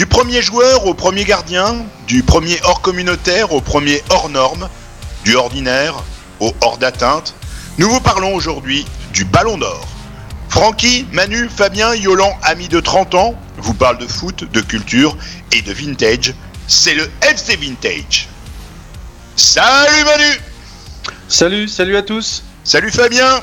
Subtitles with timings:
[0.00, 4.66] Du premier joueur au premier gardien, du premier hors communautaire au premier hors norme,
[5.24, 6.02] du ordinaire
[6.40, 7.34] au hors d'atteinte,
[7.76, 9.86] nous vous parlons aujourd'hui du Ballon d'Or.
[10.48, 15.18] Francky, Manu, Fabien, Yolan, amis de 30 ans, vous parlent de foot, de culture
[15.52, 16.32] et de vintage.
[16.66, 18.26] C'est le FC Vintage.
[19.36, 20.40] Salut Manu.
[21.28, 22.42] Salut, salut à tous.
[22.64, 23.42] Salut Fabien.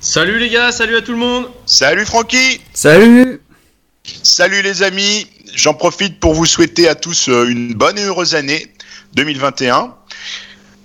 [0.00, 1.48] Salut les gars, salut à tout le monde.
[1.64, 2.60] Salut Francky.
[2.74, 3.40] Salut.
[4.22, 8.34] Salut les amis J'en profite pour vous souhaiter à tous euh, une bonne et heureuse
[8.34, 8.66] année
[9.14, 9.94] 2021.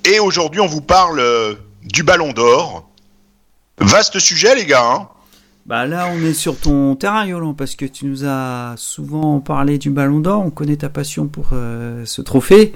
[0.05, 2.87] Et aujourd'hui, on vous parle euh, du Ballon d'Or.
[3.79, 4.85] Vaste sujet, les gars.
[4.85, 5.07] Hein
[5.65, 9.77] bah là, on est sur ton terrain, Yolan, parce que tu nous as souvent parlé
[9.77, 10.43] du Ballon d'Or.
[10.45, 12.73] On connaît ta passion pour euh, ce trophée,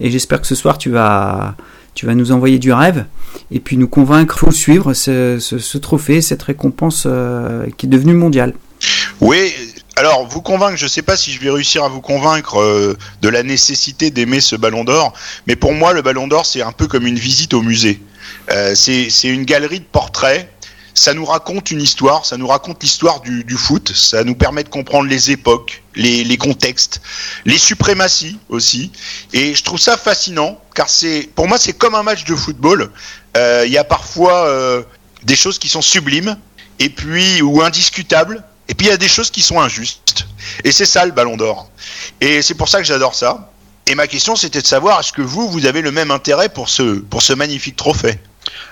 [0.00, 1.56] et j'espère que ce soir tu vas,
[1.94, 3.06] tu vas nous envoyer du rêve
[3.50, 7.06] et puis nous convaincre faut suivre ce, ce, trophée, cette récompense
[7.78, 8.52] qui est devenue mondiale.
[9.22, 9.54] Oui,
[9.96, 12.98] alors, vous convaincre, je ne sais pas si je vais réussir à vous convaincre euh,
[13.22, 15.12] de la nécessité d'aimer ce ballon d'or,
[15.46, 18.02] mais pour moi, le ballon d'or, c'est un peu comme une visite au musée.
[18.50, 20.50] Euh, c'est une galerie de portraits.
[20.94, 24.68] Ça nous raconte une histoire, ça nous raconte l'histoire du, foot, ça nous permet de
[24.68, 27.00] comprendre les époques, les, contextes,
[27.44, 28.92] les suprématies aussi.
[29.32, 32.92] Et je trouve ça fascinant, car c'est, pour moi, c'est comme un match de football.
[33.36, 34.48] Euh, il y a parfois
[35.24, 36.36] des choses qui sont sublimes,
[36.78, 40.26] et puis ou indiscutables, et puis il y a des choses qui sont injustes.
[40.64, 41.70] Et c'est ça le ballon d'or.
[42.20, 43.50] Et c'est pour ça que j'adore ça.
[43.86, 46.68] Et ma question c'était de savoir est-ce que vous, vous avez le même intérêt pour
[46.68, 48.18] ce, pour ce magnifique trophée?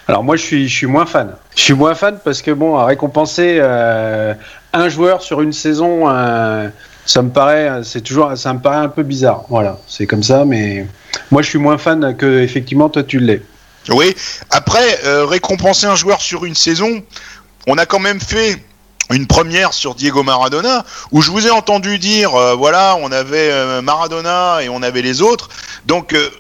[0.09, 1.35] Alors moi je suis, je suis moins fan.
[1.57, 4.35] Je suis moins fan parce que bon, à récompenser euh,
[4.73, 6.69] un joueur sur une saison, euh,
[7.05, 9.45] ça me paraît, c'est toujours, ça me paraît un peu bizarre.
[9.49, 10.87] Voilà, c'est comme ça, mais
[11.31, 13.43] moi je suis moins fan que effectivement toi tu l'es.
[13.89, 14.15] Oui.
[14.51, 17.03] Après euh, récompenser un joueur sur une saison,
[17.67, 18.65] on a quand même fait
[19.11, 23.51] une première sur Diego Maradona, où je vous ai entendu dire, euh, voilà, on avait
[23.51, 25.49] euh, Maradona et on avait les autres.
[25.87, 26.31] Donc, euh,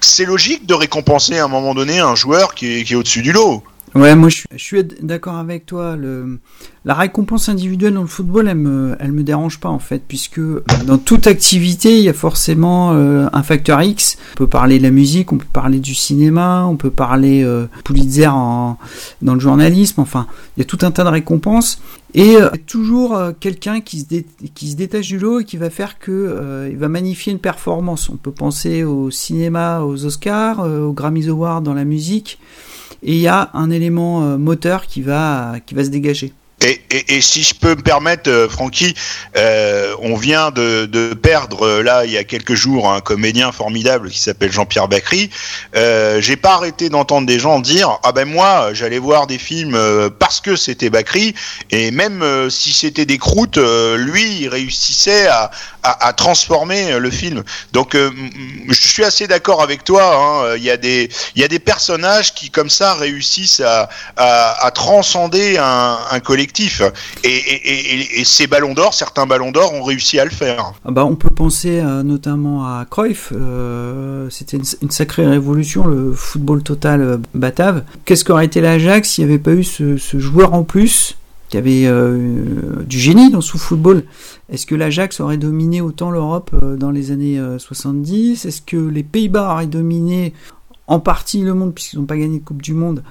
[0.00, 3.22] c'est logique de récompenser à un moment donné un joueur qui est, qui est au-dessus
[3.22, 3.62] du lot.
[3.96, 5.96] Ouais, moi je suis, d'accord avec toi.
[6.84, 10.40] La récompense individuelle dans le football, elle me, me dérange pas en fait, puisque
[10.86, 14.16] dans toute activité, il y a forcément euh, un facteur X.
[14.34, 17.66] On peut parler de la musique, on peut parler du cinéma, on peut parler euh,
[17.84, 18.78] Pulitzer en,
[19.22, 20.00] dans le journalisme.
[20.00, 21.82] Enfin, il y a tout un tas de récompenses
[22.14, 26.68] et euh, toujours euh, quelqu'un qui se, détache du lot et qui va faire que
[26.70, 28.08] il va magnifier une performance.
[28.08, 32.38] On peut penser au cinéma, aux Oscars, aux Grammy Awards dans la musique
[33.02, 36.32] et il y a un élément euh, moteur qui va, qui va se dégager.
[36.62, 38.94] Et, si je peux me permettre, euh, Francky,
[39.34, 44.18] euh, on vient de, perdre là il y a quelques jours un comédien formidable qui
[44.18, 45.30] s'appelle Jean-Pierre Bacry.
[45.74, 49.78] J'ai pas arrêté d'entendre des gens dire ah ben moi j'allais voir des films
[50.18, 51.34] parce que c'était Bacry
[51.70, 53.58] et même si c'était des croûtes,
[53.96, 55.50] lui il réussissait à,
[55.82, 57.42] à, transformer le film.
[57.72, 60.02] Donc je suis assez d'accord avec toi.
[60.14, 60.54] Hein.
[60.56, 64.70] Il y a des il y a des personnages qui comme ça réussissent à, à,
[64.72, 66.82] transcender un, collectif
[67.24, 70.72] et, ces ballons d'or, certains ballons d'or ont réussi à le faire.
[70.84, 73.32] Ah bah, on peut penser notamment à Cruyff.
[73.32, 77.84] Euh, c'était une, sacrée révolution, le football total euh, batave.
[78.04, 81.16] Qu'est-ce qu'aurait été l'Ajax s'il n'y avait pas eu ce, joueur en plus?
[81.50, 84.04] Qui avait euh, du génie dans ce football.
[84.50, 89.52] Est-ce que l'Ajax aurait dominé autant l'Europe dans les années 70 Est-ce que les Pays-Bas
[89.52, 90.32] auraient dominé
[90.86, 93.02] en partie le monde puisqu'ils n'ont pas gagné de Coupe du Monde?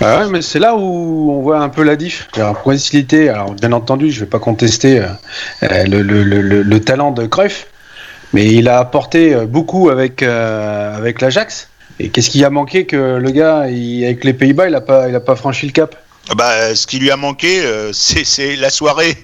[0.00, 2.28] Bah ouais, mais c'est là où on voit un peu la diff.
[2.34, 5.06] Alors, alors bien entendu, je ne vais pas contester euh,
[5.62, 7.68] euh, le, le, le, le, talent de Cruyff,
[8.32, 11.68] mais il a apporté euh, beaucoup avec, l'Ajax.
[11.98, 15.66] Et qu'est-ce qui a manqué que le gars, avec les Pays-Bas, il n'a pas franchi
[15.66, 15.96] le cap?
[16.34, 19.16] Bah, ce qui lui a manqué, euh, c'est la soirée,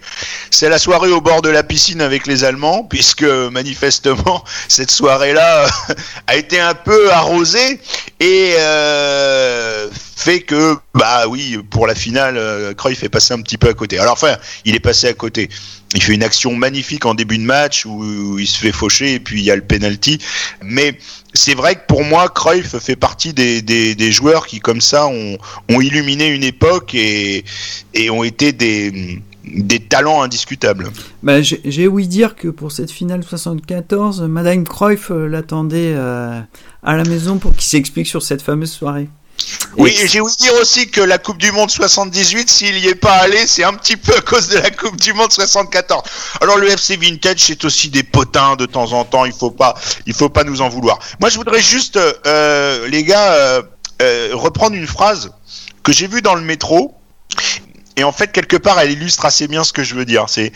[0.51, 5.67] c'est la soirée au bord de la piscine avec les Allemands, puisque manifestement cette soirée-là
[6.29, 7.81] a été un peu arrosée.
[8.21, 9.89] Et euh,
[10.23, 13.75] fait que, bah oui, pour la finale, euh, Cruyff est passé un petit peu à
[13.75, 13.99] côté.
[13.99, 15.49] Alors enfin, il est passé à côté.
[15.95, 19.21] Il fait une action magnifique en début de match où, il se fait faucher et
[19.21, 20.19] puis il y a le penalty.
[20.63, 20.97] Mais
[21.35, 25.39] c'est vrai que pour moi, Cruyff fait partie des, des, joueurs qui, comme ça, ont,
[25.69, 27.45] illuminé une époque et,
[27.95, 30.91] et ont été des, des talents indiscutables.
[31.23, 36.41] Bah, J'ai ouï dire que pour cette finale 74, Madame Cruyff euh, l'attendait euh,
[36.83, 39.09] à la maison pour qu'il s'explique sur cette fameuse soirée.
[39.77, 43.15] Oui, j'ai ouï dire aussi que la Coupe du Monde 78, s'il n'y est pas
[43.15, 46.03] allé, c'est un petit peu à cause de la Coupe du Monde 74.
[46.41, 49.25] Alors le FC Vintage, c'est aussi des potins de temps en temps.
[49.25, 49.55] Il faut
[50.13, 50.99] faut pas nous en vouloir.
[51.21, 53.63] Moi, je voudrais juste, euh, les gars, euh,
[54.03, 55.33] euh, reprendre une phrase
[55.83, 56.95] que j'ai vue dans le métro.
[57.97, 60.27] Et en fait, quelque part, elle illustre assez bien ce que je veux dire.
[60.29, 60.53] C'est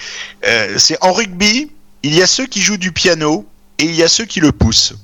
[1.01, 1.71] en rugby,
[2.03, 3.47] il y a ceux qui jouent du piano
[3.79, 4.95] et il y a ceux qui le poussent.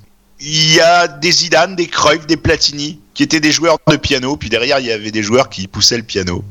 [0.44, 4.36] Il y a des Zidane, des Cruyff, des Platini qui étaient des joueurs de piano,
[4.36, 6.42] puis derrière il y avait des joueurs qui poussaient le piano.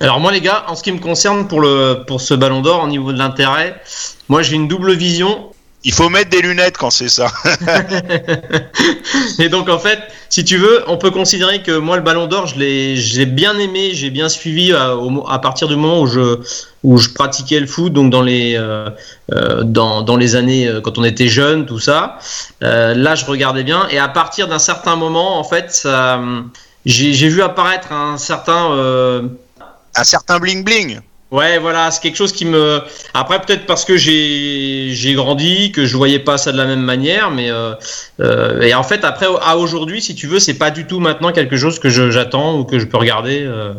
[0.00, 2.82] Alors moi les gars, en ce qui me concerne pour le pour ce Ballon d'Or
[2.82, 3.80] au niveau de l'intérêt,
[4.28, 5.52] moi j'ai une double vision.
[5.86, 7.26] Il faut mettre des lunettes quand c'est ça.
[9.38, 9.98] et donc en fait,
[10.30, 13.58] si tu veux, on peut considérer que moi le Ballon d'Or, je l'ai, j'ai bien
[13.58, 14.96] aimé, j'ai bien suivi à,
[15.28, 16.38] à, partir du moment où je
[16.82, 18.88] où je pratiquais le foot, donc dans les euh,
[19.32, 22.18] euh dans, dans les années euh, quand on était jeune, tout ça.
[22.62, 26.18] Euh, là, je regardais bien, et à partir d'un certain moment, en fait, ça,
[26.86, 28.70] j'ai, vu apparaître un certain
[29.96, 31.00] un certain bling bling.
[31.34, 32.80] Ouais, voilà, c'est quelque chose qui me.
[33.12, 36.82] Après, peut-être parce que j'ai j'ai grandi, que je voyais pas ça de la même
[36.82, 37.74] manière, mais euh,
[38.20, 41.32] euh, et en fait, après, à aujourd'hui, si tu veux, c'est pas du tout maintenant
[41.32, 43.40] quelque chose que j'attends ou que je peux regarder.
[43.42, 43.72] Euh.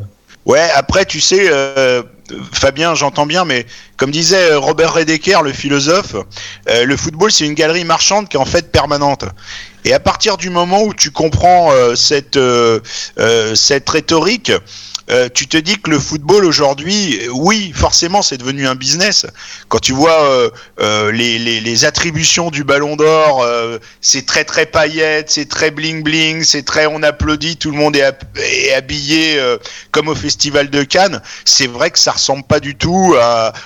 [0.45, 2.03] Ouais, après, tu sais, euh,
[2.51, 3.65] Fabien, j'entends bien, mais
[3.95, 6.17] comme disait Robert Redeker, le philosophe,
[6.69, 9.23] euh, le football, c'est une galerie marchande qui est en fait permanente.
[9.85, 12.37] Et à partir du moment où tu comprends cette
[13.55, 14.51] cette rhétorique,
[15.09, 19.25] euh, tu te dis que le football aujourd'hui, oui, forcément, c'est devenu un business.
[19.67, 20.49] Quand tu vois euh,
[20.79, 23.45] euh, les, attributions du Ballon d'Or,
[24.01, 27.95] c'est très très paillette, c'est très bling bling, c'est très on applaudit, tout le monde
[27.95, 29.39] est, habillé
[29.91, 31.21] comme au Festival de Cannes.
[31.43, 33.15] C'est vrai que ça ressemble pas du tout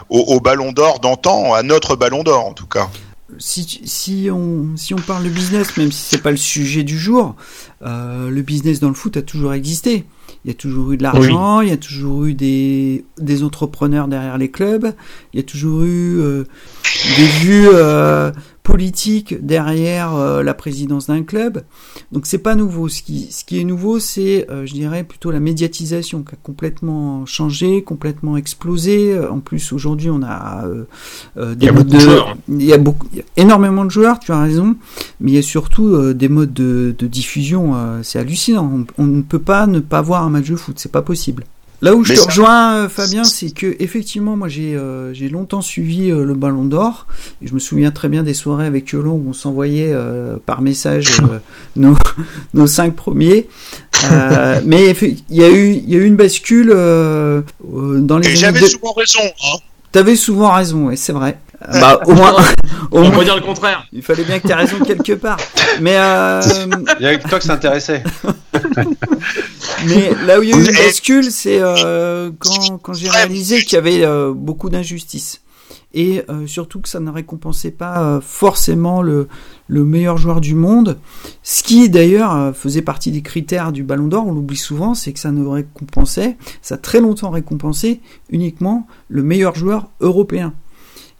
[0.09, 2.89] au, Ballon d'Or d'antan, à notre Ballon d'Or en tout cas.
[3.37, 7.35] Si, on, parle de business, même si c'est pas le sujet du jour,
[7.83, 10.05] euh, le business dans le foot a toujours existé.
[10.45, 14.07] Il y a toujours eu de l'argent, il y a toujours eu des, des entrepreneurs
[14.07, 14.93] derrière les clubs,
[15.33, 16.45] il y a toujours eu euh,
[17.17, 18.31] des vues euh,
[18.69, 21.63] politique derrière euh, la présidence d'un club.
[22.11, 22.87] Donc c'est pas nouveau.
[22.87, 26.37] Ce qui, ce qui est nouveau, c'est, euh, je dirais, plutôt la médiatisation qui a
[26.41, 29.13] complètement changé, complètement explosé.
[29.13, 30.65] Euh, en plus, aujourd'hui, on a
[31.35, 31.99] des modes de,
[32.49, 33.07] il y a beaucoup,
[33.37, 34.19] énormément de joueurs.
[34.19, 34.75] Tu as raison,
[35.19, 37.75] mais il y a surtout des modes de, de diffusion.
[38.03, 38.85] c'est hallucinant.
[38.97, 40.75] On, on ne peut pas ne pas voir un match de foot.
[40.77, 41.43] C'est pas possible.
[41.81, 46.11] Là où je te rejoins, euh, Fabien, c'est que effectivement, moi j'ai euh, longtemps suivi
[46.11, 47.07] euh, le Ballon d'Or.
[47.41, 49.95] Je me souviens très bien des soirées avec Yolon où on s'envoyait
[50.45, 51.21] par message
[51.75, 51.95] nos
[52.53, 53.47] nos cinq premiers.
[54.65, 58.29] mais il y a eu il y a eu une bascule dans les.
[58.29, 59.19] Et j'avais souvent raison.
[59.23, 59.57] Hein.
[59.91, 61.39] T'avais souvent raison, et c'est vrai.
[61.67, 62.33] Bah, au moins,
[62.91, 63.85] au on peut dire le contraire.
[63.91, 65.37] Il fallait bien que tu aies raison quelque part.
[65.81, 66.41] Mais euh...
[66.99, 68.03] il y a que toi que ça intéressait.
[69.87, 73.63] Mais là où il y a eu une bascule, c'est euh, quand, quand j'ai réalisé
[73.63, 75.41] qu'il y avait euh, beaucoup d'injustice
[75.93, 79.27] et euh, surtout que ça ne récompensait pas euh, forcément le,
[79.67, 80.99] le, meilleur joueur du monde.
[81.41, 85.13] Ce qui d'ailleurs euh, faisait partie des critères du Ballon d'Or, on l'oublie souvent, c'est
[85.13, 90.53] que ça ne récompensait, ça a très longtemps récompensé uniquement le meilleur joueur européen.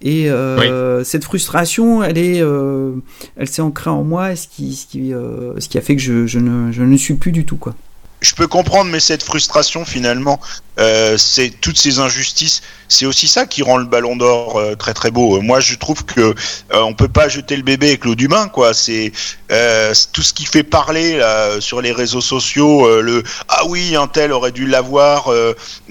[0.02, 5.10] Et euh, cette frustration, elle est, elle s'est ancrée en moi, ce qui, ce qui,
[5.10, 7.76] ce qui a fait que je, je, ne, je ne suis plus du tout quoi
[8.22, 10.40] je peux comprendre, mais cette frustration finalement,
[10.80, 14.94] euh, c'est toutes ces injustices, c'est aussi ça qui rend le Ballon d'Or euh, très
[14.94, 15.42] très beau.
[15.42, 16.34] Moi, je trouve que euh,
[16.74, 18.74] on peut pas jeter le bébé avec l'eau du bain, quoi.
[18.74, 19.12] C'est
[19.52, 22.88] euh, tout ce qui fait parler là, sur les réseaux sociaux.
[22.88, 25.32] Euh, le ah oui, un tel aurait dû l'avoir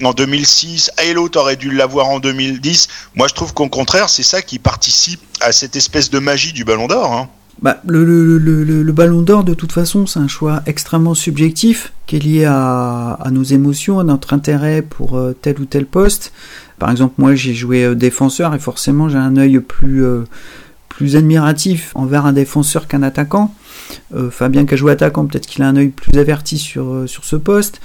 [0.03, 2.87] en 2006, et l'autre aurait dû l'avoir en 2010.
[3.15, 6.63] Moi, je trouve qu'au contraire, c'est ça qui participe à cette espèce de magie du
[6.63, 7.11] Ballon d'Or.
[7.11, 7.29] Hein.
[7.61, 12.45] Bah, le, ballon d'or, de toute façon, c'est un choix extrêmement subjectif qui est lié
[12.45, 16.31] à, nos émotions, à notre intérêt pour euh, tel ou tel poste.
[16.77, 20.23] Par exemple, moi, j'ai joué euh, défenseur et forcément, j'ai un œil plus, euh,
[21.15, 23.53] admiratif envers un défenseur qu'un attaquant.
[24.31, 27.79] Fabien qui a joué attaquant, peut-être qu'il a un œil plus averti sur, ce poste.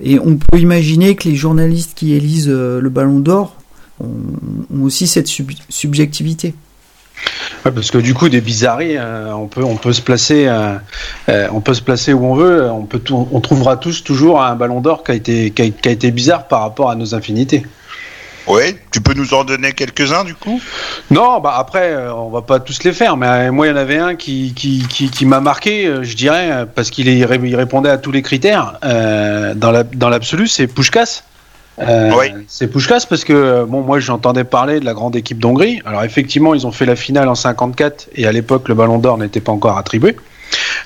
[0.00, 3.56] Et on peut imaginer que les journalistes qui élisent le ballon d'or
[3.98, 6.54] ont, aussi cette sub subjectivité.
[7.64, 10.76] Ouais, parce que du coup, des bizarreries, euh, on peut, on peut se placer, euh,
[11.28, 12.70] euh, on peut se placer où on veut.
[12.70, 15.68] On peut, tout, on trouvera tous toujours un ballon d'or qui a été, qui a,
[15.68, 17.66] qui a, été bizarre par rapport à nos infinités.
[18.46, 20.60] Oui, tu peux nous en donner quelques-uns du coup?
[21.10, 23.98] Non, bah après, on va pas tous les faire, mais moi il y en avait
[23.98, 28.10] un qui, qui, qui, qui m'a marqué, je dirais, parce qu'il il répondait à tous
[28.10, 28.78] les critères.
[28.82, 31.22] dans l'absolu, la, dans c'est Pushkas.
[31.80, 32.32] Euh, oui.
[32.48, 35.80] C'est Pushkas parce que bon, moi j'entendais parler de la grande équipe d'Hongrie.
[35.84, 39.18] Alors effectivement, ils ont fait la finale en 54 et à l'époque le Ballon d'Or
[39.18, 40.16] n'était pas encore attribué.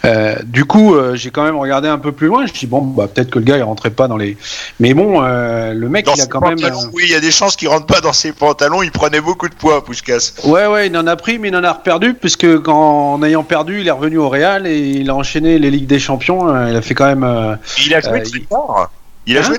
[0.05, 2.47] Euh, du coup, euh, j'ai quand même regardé un peu plus loin.
[2.47, 4.37] Je dis bon, bah peut-être que le gars il rentrait pas dans les.
[4.81, 6.59] Mais bon, euh, le mec dans il a quand même.
[6.93, 8.83] Oui, il y a des chances qu'il rentre pas dans ses pantalons.
[8.83, 10.35] Il prenait beaucoup de poids, Pushkas.
[10.45, 13.45] Ouais, ouais, il en a pris, mais il en a reperdu puisque quand, en ayant
[13.45, 16.67] perdu, il est revenu au Real et il a enchaîné les ligues des champions.
[16.67, 17.59] il a fait quand même.
[17.85, 18.91] il a joué très fort.
[19.27, 19.59] Il a hein joué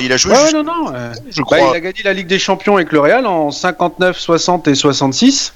[0.00, 0.34] il a joué.
[0.52, 0.92] non, non.
[0.94, 1.58] Euh, je bah, crois.
[1.58, 5.52] il a gagné la Ligue des Champions avec le Real en 59, 60 et 66.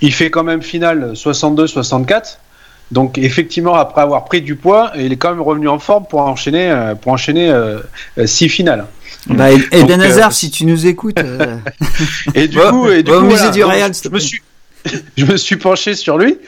[0.00, 2.38] il fait quand même finale 62-64.
[2.90, 6.20] Donc effectivement, après avoir pris du poids, il est quand même revenu en forme pour
[6.20, 7.80] enchaîner, euh, pour enchaîner euh,
[8.26, 8.86] six finales.
[9.26, 11.18] Bah, Eden Hazard, si tu nous écoutes.
[12.34, 14.42] et du coup, et du au coup, musée du donc, Real, je me suis,
[15.16, 16.38] je me suis penché sur lui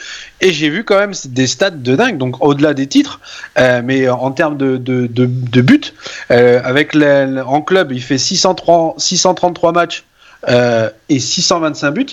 [0.40, 2.18] et j'ai vu quand même des stats de dingue.
[2.18, 3.20] Donc au-delà des titres,
[3.58, 5.92] euh, mais en termes de, de, de, de buts,
[6.30, 10.04] euh, avec la- en club, il fait 603, 633 matchs
[10.48, 12.06] euh, et 625 buts.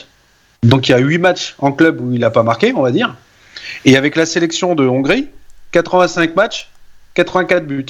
[0.64, 2.92] Donc il y a 8 matchs en club où il n'a pas marqué, on va
[2.92, 3.16] dire.
[3.86, 5.28] Et avec la sélection de Hongrie,
[5.72, 6.70] 85 matchs,
[7.16, 7.86] 84 buts.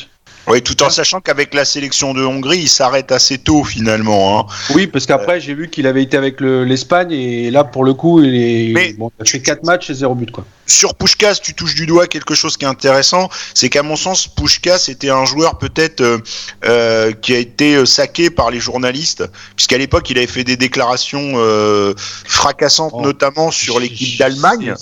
[0.48, 4.40] Oui, tout en sachant qu'avec la sélection de Hongrie, il s'arrête assez tôt finalement.
[4.42, 4.46] Hein.
[4.76, 7.94] Oui, parce qu'après, j'ai vu qu'il avait été avec le- l'Espagne et là, pour le
[7.94, 10.32] coup, il, est, Mais bon, il a fait 4 matchs et 0 but.
[10.32, 10.46] Quoi.
[10.66, 14.28] Sur Pushkas, tu touches du doigt quelque chose qui est intéressant, c'est qu'à mon sens,
[14.28, 16.18] Pushkas était un joueur peut-être euh,
[16.66, 19.24] euh, qui a été euh, saqué par les journalistes,
[19.56, 23.02] puisqu'à l'époque, il avait fait des déclarations euh, fracassantes, Oh.
[23.02, 24.74] notamment sur l'équipe d'Allemagne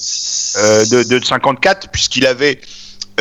[0.58, 2.60] euh, de, de 54, puisqu'il avait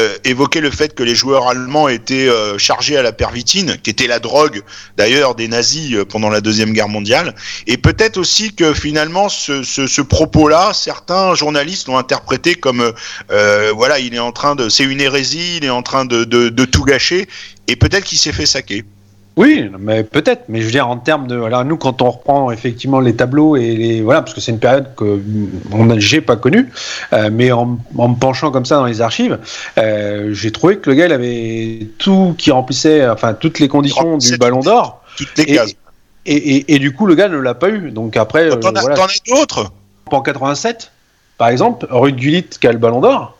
[0.00, 3.90] euh, évoqué le fait que les joueurs allemands étaient euh, chargés à la pervitine, qui
[3.90, 4.62] était la drogue
[4.96, 7.34] d'ailleurs des nazis euh, pendant la deuxième guerre mondiale,
[7.66, 12.92] et peut-être aussi que finalement ce, ce, ce propos-là, certains journalistes l'ont interprété comme
[13.30, 16.24] euh, voilà, il est en train de, c'est une hérésie, il est en train de,
[16.24, 17.28] de, de tout gâcher,
[17.68, 18.84] et peut-être qu'il s'est fait saquer.
[19.40, 20.44] Oui, mais peut-être.
[20.48, 21.34] Mais je veux dire, en termes de.
[21.34, 24.02] Voilà, nous, quand on reprend effectivement les tableaux et les.
[24.02, 25.18] Voilà, parce que c'est une période que
[25.96, 26.68] j'ai pas connue,
[27.14, 29.38] euh, mais en, en me penchant comme ça dans les archives,
[29.78, 34.18] euh, j'ai trouvé que le gars, il avait tout qui remplissait, enfin, toutes les conditions
[34.18, 35.02] du ballon d'or.
[35.16, 35.74] Toutes les Et, cases.
[36.26, 37.90] et, et, et du coup, le gars ne l'a pas eu.
[37.90, 39.02] Donc après, euh, T'en as, voilà.
[39.02, 39.72] as d'autres
[40.10, 40.90] en 87,
[41.38, 43.36] par exemple, Ruud Gullit qui a le ballon d'or.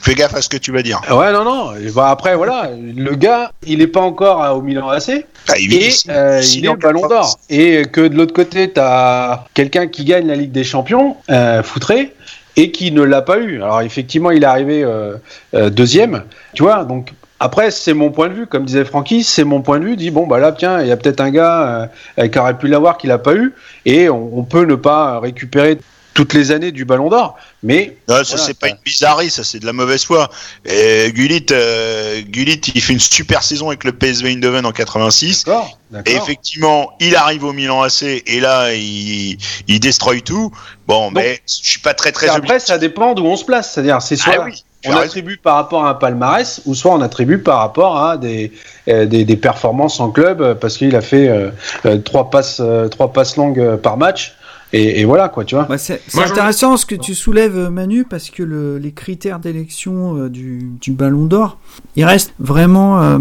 [0.00, 1.00] Fais gaffe à ce que tu vas dire.
[1.10, 1.72] Ouais, non, non.
[1.94, 5.26] Bah, après, voilà, le gars, il est pas encore à- au Milan AC.
[5.48, 7.20] Ah, il, Et ici- euh, il est en le ballon 80.
[7.20, 7.38] d'or.
[7.50, 11.62] Et que de l'autre côté, tu as quelqu'un qui gagne la Ligue des Champions, euh,
[11.62, 12.14] foutré,
[12.56, 13.62] et qui ne l'a pas eu.
[13.62, 15.16] Alors effectivement, il est arrivé euh,
[15.54, 16.84] euh, deuxième, tu vois.
[16.84, 19.96] Donc après, c'est mon point de vue, comme disait Francky, c'est mon point de vue.
[19.96, 22.66] Dit bon, bah là, tiens, il y a peut-être un gars euh, qui aurait pu
[22.68, 23.54] l'avoir, qui l'a pas eu,
[23.86, 25.78] et on, on peut ne pas récupérer
[26.14, 29.44] toutes les années du Ballon d'Or, mais Non, ça Voilà, c'est pas une bizarrerie, ça
[29.44, 30.28] c'est de la mauvaise foi.
[30.64, 35.44] Et Gullit, euh, Gullit, il fait une super saison avec le PSV Eindhoven en 86.
[35.44, 39.38] d'accord, Et effectivement, il arrive au Milan AC et là, il,
[39.68, 40.52] il destroy tout.
[40.86, 43.72] Bon, mais je suis pas très très après, ça dépend d'où on se place.
[43.72, 45.04] C'est-à-dire, c'est soit Ah oui, tu on raison.
[45.04, 48.50] attribue par rapport à un palmarès, ou soit on attribue par rapport à des,
[48.88, 53.36] euh, des, des performances en club, parce qu'il a fait euh, trois passes, trois passes
[53.36, 54.34] longues par match.
[54.72, 55.68] Et, et voilà, quoi, tu vois.
[55.68, 60.28] Ouais, c'est intéressant ce que tu soulèves, Manu, parce que le- les critères d'élection euh,
[60.28, 61.58] du, du Ballon d'Or,
[61.96, 63.18] ils restent vraiment euh,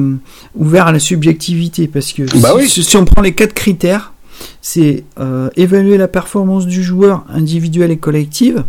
[0.55, 2.69] ouverts à la subjectivité, parce que Bah si, oui.
[2.69, 4.13] si- si on prend les quatre critères,
[4.61, 8.63] c'est euh, évaluer la performance du joueur individuel et collective,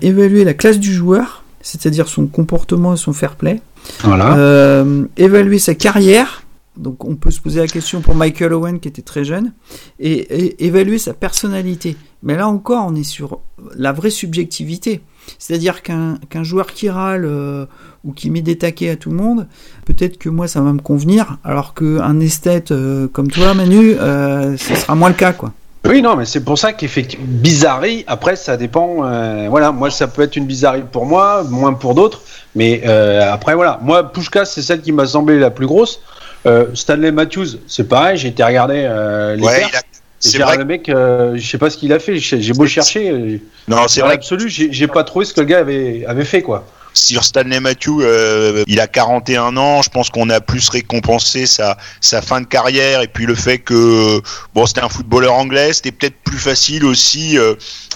[0.00, 3.60] évaluer la classe du joueur, c'est-à-dire son comportement et son fair play,
[4.04, 4.36] Voilà.
[4.36, 6.41] euh, évaluer sa carrière.
[6.76, 9.52] Donc on peut se poser la question pour Michael Owen qui était très jeune
[10.00, 11.96] et, évaluer sa personnalité.
[12.22, 13.40] Mais là encore, on est sur
[13.76, 15.02] la vraie subjectivité.
[15.38, 17.66] C'est-à-dire qu'un joueur qui râle euh,
[18.04, 19.46] ou qui met des taquets à tout le monde,
[19.84, 24.56] peut-être que moi ça va me convenir, alors qu'un esthète euh, comme toi, Manu, euh,
[24.56, 25.52] ce sera moins le cas, quoi.
[25.84, 29.04] Oui, non, mais c'est pour ça qu'effectivement, bizarrerie, après, ça dépend.
[29.04, 32.22] euh, voilà, moi, ça peut être une bizarrerie pour moi, moins pour d'autres.
[32.54, 33.80] Mais après, voilà.
[33.82, 36.00] Moi, Pushka, c'est celle qui m'a semblé la plus grosse.
[36.46, 39.62] Euh, Stanley Matthews, c'est pareil, j'ai été regarder euh, les Ouais,
[40.18, 40.56] c'est vrai.
[40.56, 42.16] le mec, euh, je sais pas ce qu'il a fait.
[42.16, 45.58] J'ai beau chercher, euh, Non, c'est vrai j'ai j'ai pas trouvé ce que le gars
[45.58, 46.64] avait, avait fait, quoi.
[46.94, 49.82] Sur Stanley Matthew, euh, il a 41 ans.
[49.82, 53.58] Je pense qu'on a plus récompensé sa, sa fin de carrière et puis le fait
[53.58, 54.20] que
[54.54, 55.72] bon, c'était un footballeur anglais.
[55.72, 57.54] C'était peut-être plus facile aussi euh,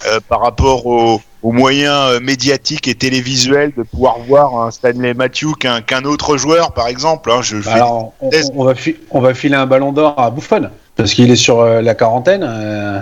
[0.09, 5.55] euh, par rapport aux, aux moyens médiatiques et télévisuels de pouvoir voir un Stanley Matthew
[5.59, 7.31] qu'un autre joueur, par exemple.
[7.31, 7.43] hein.
[7.43, 11.12] je Bah alors, on, va fi- on va filer un ballon d'or à Buffon parce
[11.15, 12.45] qu'il est sur euh, la quarantaine.
[12.49, 12.99] euh,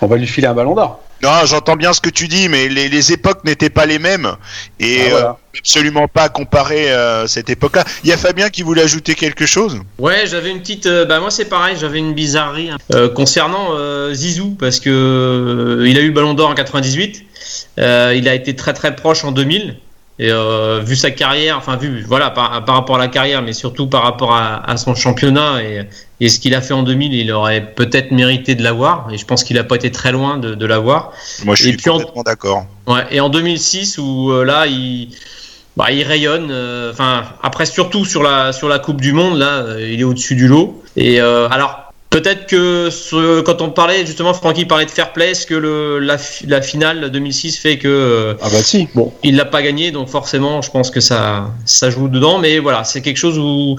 [0.00, 1.00] on va lui filer un ballon d'or.
[1.22, 4.32] Non, j'entends bien ce que tu dis, mais les, les époques n'étaient pas les mêmes
[4.78, 5.26] et Ah, voilà.
[5.30, 7.84] euh, absolument pas comparer euh, cette époque-là.
[8.04, 9.80] Il y a Fabien qui voulait ajouter quelque chose?
[9.98, 10.86] Ouais, j'avais une petite.
[10.86, 14.90] euh, bah moi c'est pareil, j'avais une bizarrerie hein, euh, concernant euh, Zizou parce que
[14.90, 17.24] euh, il a eu le Ballon d'Or en 98,
[17.78, 19.76] euh, il a été très très proche en 2000
[20.20, 23.52] et euh, vu sa carrière, enfin vu voilà par, par rapport à la carrière, mais
[23.52, 25.82] surtout par rapport à, à son championnat et,
[26.20, 29.24] et ce qu'il a fait en 2000, il aurait peut-être mérité de l'avoir et je
[29.24, 31.12] pense qu'il a pas été très loin de, de l'avoir.
[31.44, 32.66] Moi, je Et suis puis en- complètement d'accord.
[32.88, 35.10] Ouais, et en 2006 où euh, là il
[35.76, 39.58] bah, il rayonne euh, enfin après surtout sur la sur la Coupe du monde là
[39.58, 44.06] euh, il est au-dessus du lot et euh, alors Peut-être que ce, quand on parlait
[44.06, 48.34] justement, Francky parlait de fair play, est-ce que le, la, la, finale 2006 fait que
[48.40, 51.90] ah bah si, bon, il l'a pas gagné, donc forcément, je pense que ça ça
[51.90, 52.38] joue dedans.
[52.38, 53.76] Mais voilà, c'est quelque chose où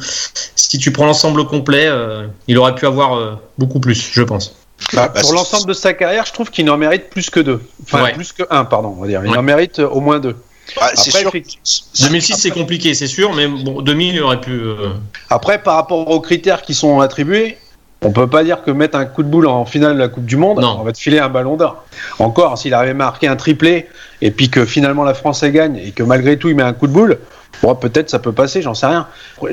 [0.56, 4.56] si tu prends l'ensemble complet, euh, il aurait pu avoir euh, beaucoup plus, je pense.
[4.94, 8.04] Bah, pour l'ensemble de sa carrière, je trouve qu'il en mérite plus que deux, enfin
[8.04, 8.14] Ouais.
[8.14, 9.22] plus que un, pardon, on va dire.
[9.26, 9.38] Il Ouais.
[9.38, 10.36] en mérite euh, au moins deux.
[10.80, 11.30] Ah, c'est Après, sûr.
[11.30, 14.52] effectivement- 2006, c'est compliqué, c'est sûr, mais bon, 2000, il aurait pu.
[14.52, 14.90] euh,
[15.32, 17.58] Après, par rapport aux critères qui sont attribués,
[18.02, 20.26] on peut pas dire que mettre un coup de boule en finale de la Coupe
[20.26, 20.78] du Monde, Non.
[20.80, 21.84] on va te filer un ballon d'or.
[22.20, 23.88] Encore, s'il avait marqué un triplé
[24.22, 26.72] et puis que finalement la France elle gagne et que malgré tout il met un
[26.74, 27.18] coup de boule,
[27.62, 29.08] bon, peut-être ça peut passer, j'en sais rien.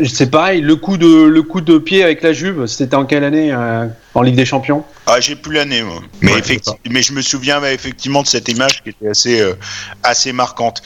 [0.09, 3.25] C'est pareil, le coup de le coup de pied avec la Juve, c'était en quelle
[3.25, 4.85] année euh, en Ligue des Champions?
[5.07, 5.97] Ah, j'ai plus l'année, moi.
[6.21, 9.09] Mais, Ouais, effecti- c'est mais je me souviens bah, effectivement de cette image qui était
[9.09, 9.55] assez, euh,
[10.05, 10.83] assez marquante.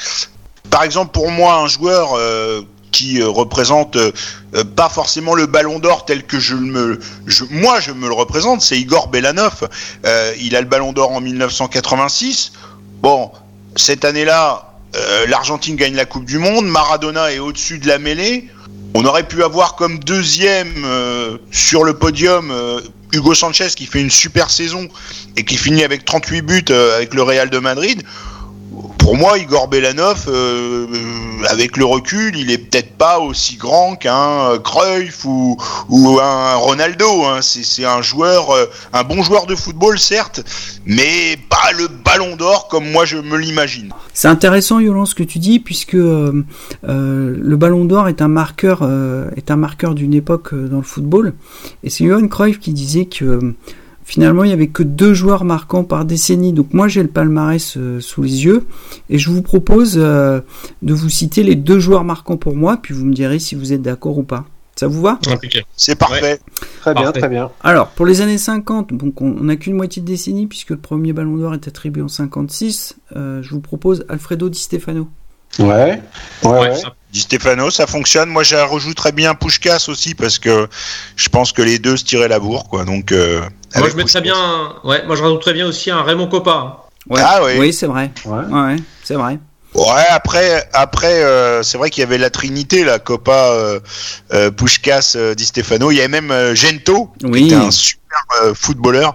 [0.70, 4.12] Par exemple, pour moi, un joueur euh, qui euh, représente euh,
[4.54, 6.98] euh, pas forcément le ballon d'or tel que je me,
[7.50, 9.68] moi je me le représente, c'est Igor Belanov.
[10.40, 12.52] Il a le ballon d'or en 1986.
[13.02, 13.30] Bon,
[13.76, 14.74] cette année-là,
[15.28, 18.48] l'Argentine gagne la Coupe du Monde, Maradona est au-dessus de la mêlée.
[18.94, 20.84] On aurait pu avoir comme deuxième
[21.52, 22.52] sur le podium
[23.12, 24.88] Hugo Sanchez qui fait une super saison
[25.36, 26.64] et qui finit avec 38 buts
[26.96, 28.02] avec le Real de Madrid.
[28.98, 33.96] Pour moi, Igor Belanov, euh, euh, avec le recul, il est peut-être pas aussi grand
[33.96, 35.56] qu'un euh, Cruyff ou,
[36.22, 37.24] un Ronaldo.
[37.24, 37.40] hein.
[37.42, 38.50] C'est un joueur,
[38.92, 40.44] un bon joueur de football certes,
[40.86, 43.92] mais pas le Ballon d'Or comme moi je me l'imagine.
[44.12, 46.44] C'est intéressant, Yolande, ce que tu dis, puisque le
[47.56, 48.88] Ballon d'Or est un marqueur,
[49.56, 51.34] marqueur d'une époque dans le football.
[51.82, 53.54] Et c'est Johan Cruyff qui disait que
[54.10, 56.52] finalement il y avait que deux joueurs marquants par décennie.
[56.52, 58.64] Donc moi j'ai le palmarès euh, sous les yeux
[59.08, 60.40] et je vous propose euh,
[60.82, 63.72] de vous citer les deux joueurs marquants pour moi, puis vous me direz si vous
[63.72, 64.44] êtes d'accord ou pas.
[64.76, 65.18] Ça vous va?
[65.76, 66.40] C'est parfait.
[66.80, 67.20] Très bien, Parfait.
[67.20, 67.50] très bien.
[67.62, 70.78] Alors, pour les années 50, donc on on n'a qu'une moitié de décennie puisque le
[70.78, 72.96] premier Ballon d'Or est attribué en 56.
[73.14, 75.08] euh, je vous propose Alfredo Di Stefano.
[75.58, 76.00] Ouais, ouais,
[76.44, 76.74] Ouais, ouais.
[76.76, 78.28] ça- Di Stefano, ça fonctionne.
[78.28, 80.68] Moi, je rajouterais bien Pushkas aussi parce que
[81.16, 82.84] je pense que les deux se tiraient la bourre, quoi.
[82.84, 83.40] Donc, euh,
[83.76, 84.36] Moi, je mettrais bien.
[84.84, 86.86] Ouais, moi, je rajouterais bien aussi un Raymond Coppa.
[87.16, 87.52] Ah oui.
[87.58, 88.10] Oui, c'est vrai.
[88.24, 88.44] ouais.
[88.46, 89.38] Ouais, ouais, c'est vrai.
[89.74, 93.78] Ouais, après, après, euh, c'est vrai qu'il y avait la Trinité, la Copa, euh,
[94.32, 95.90] euh, Pushkas, euh, Di Stefano.
[95.92, 97.42] Il y avait même euh, Gento, Oui.
[97.42, 99.14] qui était un super euh, footballeur.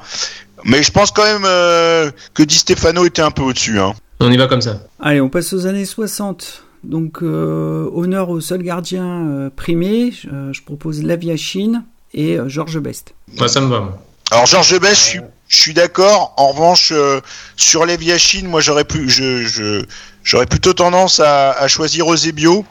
[0.64, 3.80] Mais je pense quand même euh, que Di Stefano était un peu au-dessus.
[3.80, 3.94] Hein.
[4.22, 4.78] On y va comme ça.
[5.02, 6.64] Allez, on passe aux années 60.
[6.86, 10.14] Donc, euh, honneur au seul gardien euh, primé.
[10.32, 13.14] Euh, je propose Laviachine et euh, Georges Best.
[13.40, 13.98] Ouais, ça me va.
[14.32, 16.34] Alors Georges Best, je suis, je suis d'accord.
[16.38, 17.20] En revanche, euh,
[17.56, 19.86] sur les Viachines, moi j'aurais pu, je, je,
[20.26, 22.66] j'aurais plutôt tendance à, à choisir Eusebio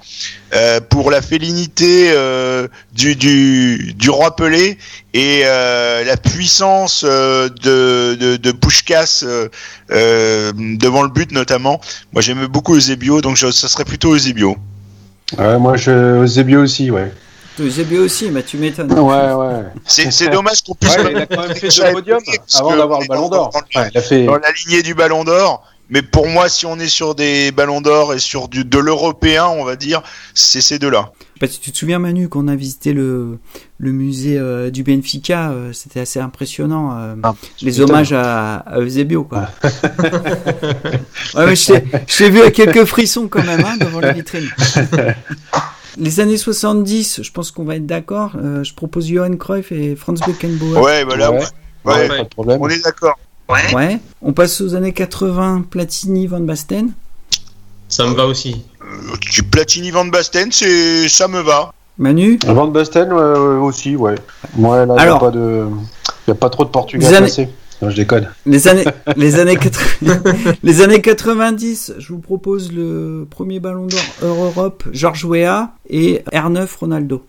[0.52, 4.76] euh, pour la félinité euh, du, du, du roi Pelé
[5.14, 9.48] et euh, la puissance euh, de, de, de Puskás euh,
[9.92, 11.80] euh, devant le but notamment.
[12.12, 14.56] Moi j'aimais beaucoup Eusebio, donc je, ça serait plutôt Eusebio.
[15.38, 17.10] Ouais, moi je Zébio aussi, ouais.
[17.58, 18.92] Eusebio aussi, bah tu m'étonnes.
[18.92, 19.62] Ouais, ouais.
[19.86, 20.96] C'est, c'est dommage qu'on puisse.
[20.96, 21.80] Ouais, il a quand même fait été
[22.36, 23.50] parce avant d'avoir le ballon d'or.
[23.50, 24.24] dans le- Ouais, il a fait.
[24.24, 25.62] dans la lignée du Ballon d'Or.
[25.90, 29.46] Mais pour moi, si on est sur des Ballons d'Or et sur du, de l'européen,
[29.46, 30.02] on va dire,
[30.34, 31.12] c'est ces deux-là.
[31.46, 33.38] Si tu te souviens, Manu, qu'on a visité le,
[33.76, 36.96] le musée euh, du Benfica, euh, c'était assez impressionnant.
[36.98, 39.50] euh, Ah, les hommages à, à Eusebio, quoi.
[41.34, 41.72] ouais, mais je
[42.06, 44.48] t'ai- vu avec quelques frissons quand même, hein, devant la vitrine.
[45.96, 48.32] Les années 70, je pense qu'on va être d'accord.
[48.36, 50.80] euh, je propose Johan Cruyff et Franz Beckenbauer.
[50.80, 51.38] Ouais, voilà, Ouais.
[51.84, 52.26] ouais.
[52.36, 53.16] On est d'accord.
[53.48, 53.98] Ouais.
[54.22, 56.92] On passe aux années 80, Platini, Van Basten.
[57.88, 58.62] Ça me va aussi.
[58.82, 61.72] Euh, Platini Van Basten, c'est, ça me va.
[61.98, 64.16] Manu Van Basten ouais, ouais, aussi, ouais.
[64.56, 65.66] Moi, là, il n'y a, de...
[66.26, 67.48] y a pas trop de Portugais années- passer.
[67.82, 68.28] Non, je déconne.
[68.46, 68.84] Les années,
[69.16, 70.22] les années, 80
[70.62, 76.68] les années 90, je vous propose le premier ballon d'or Euro-Europe, Georges Weah et R9
[76.78, 77.22] Ronaldo.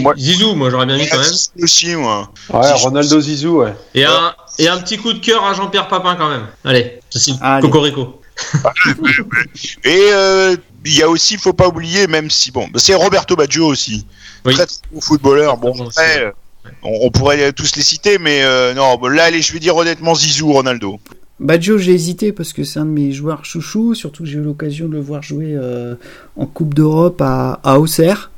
[0.00, 1.32] Moi- Zizou, moi, j'aurais bien mis quand même.
[1.62, 2.30] Aussi, moi.
[2.52, 3.74] Ouais, Si Ronaldo Zizou, ouais.
[3.94, 6.46] Et un, et un petit coup de cœur à Jean-Pierre Papin quand même.
[6.64, 7.62] Allez, c'est Allez.
[7.62, 8.20] Cocorico.
[9.84, 13.66] Et euh, il y a aussi, faut pas oublier, même si bon, c'est Roberto Baggio
[13.66, 14.06] aussi,
[14.44, 14.54] Oui.
[14.54, 15.56] très très bon footballeur.
[15.56, 16.30] Bon, Bon, après, euh,
[16.82, 19.76] on, on pourrait tous les citer, mais euh, non, bon, là, allez, je vais dire
[19.76, 21.00] honnêtement Zizou, Ronaldo.
[21.40, 24.42] Baggio, j'ai hésité parce que c'est un de mes joueurs chouchous, surtout que j'ai eu
[24.42, 25.94] l'occasion de le voir jouer euh,
[26.36, 28.30] en Coupe d'Europe à, à Auxerre.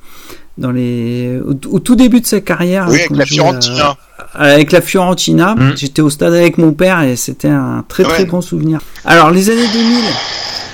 [0.59, 3.97] Dans les, au, au tout début de sa carrière, oui, hein, avec la à- Fiorentina.
[4.35, 5.55] avec la Fiorentina.
[5.55, 5.77] Mm.
[5.77, 8.81] J'étais au stade avec mon père et c'était un très très grand souvenir.
[9.05, 10.05] Alors les années 2000,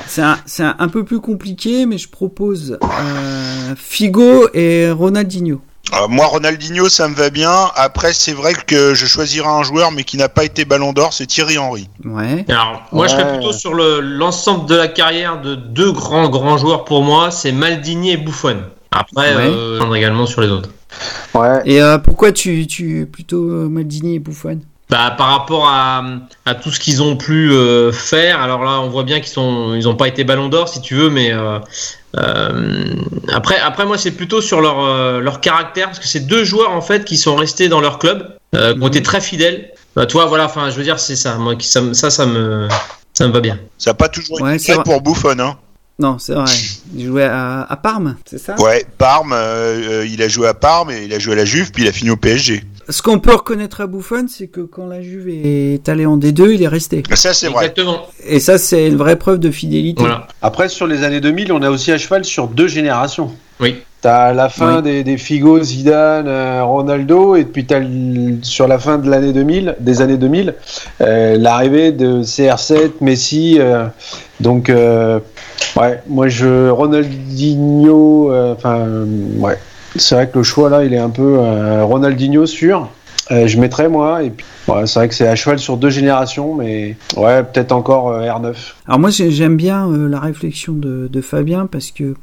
[0.08, 5.60] c'est un, c'est un, un peu plus compliqué, mais je propose euh, Figo et Ronaldinho.
[5.94, 7.52] Euh, moi, Ronaldinho, ça me va bien.
[7.76, 11.12] Après, c'est vrai que je choisirais un joueur, mais qui n'a pas été Ballon d'Or,
[11.12, 11.88] c'est Thierry Henry.
[12.04, 12.44] Ouais.
[12.48, 16.58] Alors, moi, je serais plutôt sur le- l'ensemble de la carrière de deux grands, grands
[16.58, 18.56] joueurs pour moi, c'est Maldini et Buffon.
[18.98, 19.42] Après, Ouais.
[19.46, 20.70] euh, prendre également sur les autres.
[21.34, 21.60] Ouais.
[21.64, 24.60] Et euh, pourquoi tu, tu plutôt euh, Maldini et Buffon?
[24.88, 26.04] Bah, par rapport à,
[26.44, 29.74] à tout ce qu'ils ont pu euh, faire, alors là, on voit bien qu'ils sont,
[29.74, 31.58] ils ont pas été Ballon d'Or, si tu veux, mais euh,
[32.16, 32.84] euh,
[33.32, 36.70] après, après, moi, c'est plutôt sur leur euh, leur caractère, parce que c'est deux joueurs
[36.70, 39.70] en fait qui sont restés dans leur club, euh, qui ont été très fidèles.
[39.96, 42.24] Bah, toi, voilà, enfin, je veux dire, c'est ça, moi, qui, ça, me- ça, ça
[42.24, 42.68] me,
[43.12, 43.58] ça me va bien.
[43.78, 44.84] Ça n'a pas toujours Ouais, été vrai.
[44.84, 45.56] pour Buffon, hein.
[45.98, 46.44] Non, c'est vrai.
[46.94, 48.54] Il jouait à, à Parme, c'est ça?
[48.60, 51.44] Ouais, Parme, euh, euh, il a joué à Parme et il a joué à la
[51.46, 52.64] Juve, puis il a fini au PSG.
[52.88, 56.52] Ce qu'on peut reconnaître à Buffon, c'est que quand la Juve est allée en D2,
[56.54, 57.02] il est resté.
[57.14, 57.64] Ça, c'est vrai.
[57.64, 58.06] Exactement.
[58.24, 60.02] Et ça, c'est une vraie preuve de fidélité.
[60.02, 60.28] Voilà.
[60.42, 63.34] Après, sur les années 2000, on a aussi à cheval sur deux générations.
[63.58, 63.76] Oui.
[64.06, 64.82] T'as la fin Oui.
[64.84, 67.80] des, des Figo, Zidane, euh, Ronaldo, et puis t'as
[68.42, 70.54] sur la fin de l'année 2000, des années 2000,
[71.00, 73.56] euh, l'arrivée de CR7, Messi.
[73.58, 73.86] euh,
[74.38, 78.86] donc, ouais, moi je Ronaldinho, enfin,
[79.38, 79.58] ouais,
[79.96, 81.40] c'est vrai que le choix là, il est un peu
[81.82, 82.88] Ronaldinho sûr.
[83.32, 86.54] Euh, je mettrais moi, et puis c'est vrai que c'est à cheval sur deux générations,
[86.54, 88.54] mais ouais, peut-être encore euh, R9.
[88.86, 92.14] Alors moi j'ai- j'aime bien euh, la réflexion de, de Fabien parce que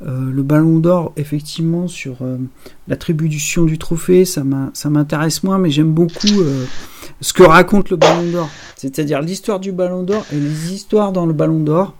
[0.00, 2.16] le Ballon d'Or effectivement sur
[2.86, 6.28] l'attribution du trophée ça m'in- ça m'intéresse moins mais j'aime beaucoup
[7.20, 11.26] ce que raconte le Ballon d'Or c'est-à-dire l'histoire du Ballon d'Or et les histoires dans
[11.26, 11.94] le Ballon d'Or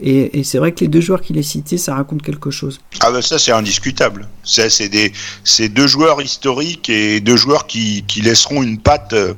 [0.00, 3.12] et, c'est vrai que les deux joueurs qu'il a cités ça raconte quelque chose Ah
[3.12, 4.28] bah ça c'est indiscutable.
[4.42, 5.12] C'est des
[5.68, 9.34] deux joueurs historiques et deux joueurs qui, qui laisseront une patte euh,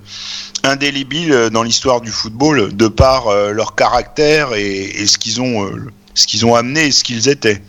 [0.65, 5.41] indélébile euh, dans l'histoire du football de par euh, leur caractère et, et ce qu'ils
[5.41, 5.71] ont
[6.15, 7.63] ce qu'ils ont amené et ce qu'ils étaient.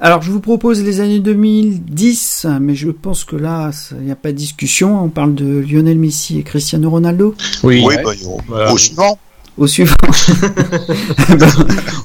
[0.00, 4.16] Alors je vous propose les années 2010 mais je pense que là il n'y a
[4.16, 7.82] pas de discussion on parle de Lionel Messi et Cristiano Ronaldo Oui.
[7.86, 8.02] Oui, Ouais.
[8.02, 8.72] bah, au, Voilà.
[8.72, 9.18] au suivant.
[9.56, 9.94] Au suivant.
[11.38, 11.48] Ben,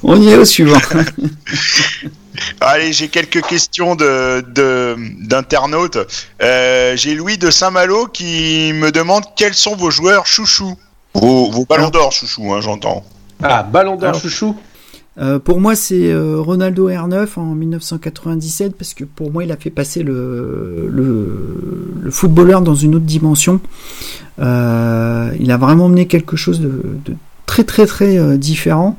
[0.03, 0.77] on y est au suivant.
[2.61, 4.95] Allez, j'ai quelques questions de de-
[5.27, 5.97] d'internautes.
[6.41, 10.75] Euh, j'ai Louis de Saint-Malo qui me demande quels sont vos joueurs chouchous.
[11.15, 13.03] Vos, vos ballons d'or chouchous, hein, j'entends.
[13.41, 14.55] Ah, Ballon d'Or chouchou.
[15.19, 19.57] Euh, pour moi, c'est euh, Ronaldo R9 en 1997 parce que pour moi, il a
[19.57, 23.59] fait passer le, le, le footballeur dans une autre dimension.
[24.39, 26.81] Euh, il a vraiment mené quelque chose de,
[27.45, 28.97] très très très différent.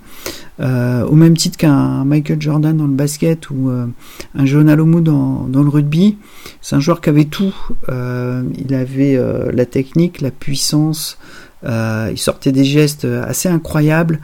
[0.59, 5.63] Au même titre qu'un Michael Jordan dans le basket ou un John Alomou dans, dans
[5.63, 6.19] le rugby.
[6.61, 7.55] C'est un joueur qui avait tout.
[7.89, 9.19] Il avait
[9.55, 11.17] la technique, la puissance.
[11.65, 14.21] il sortait des gestes assez incroyables.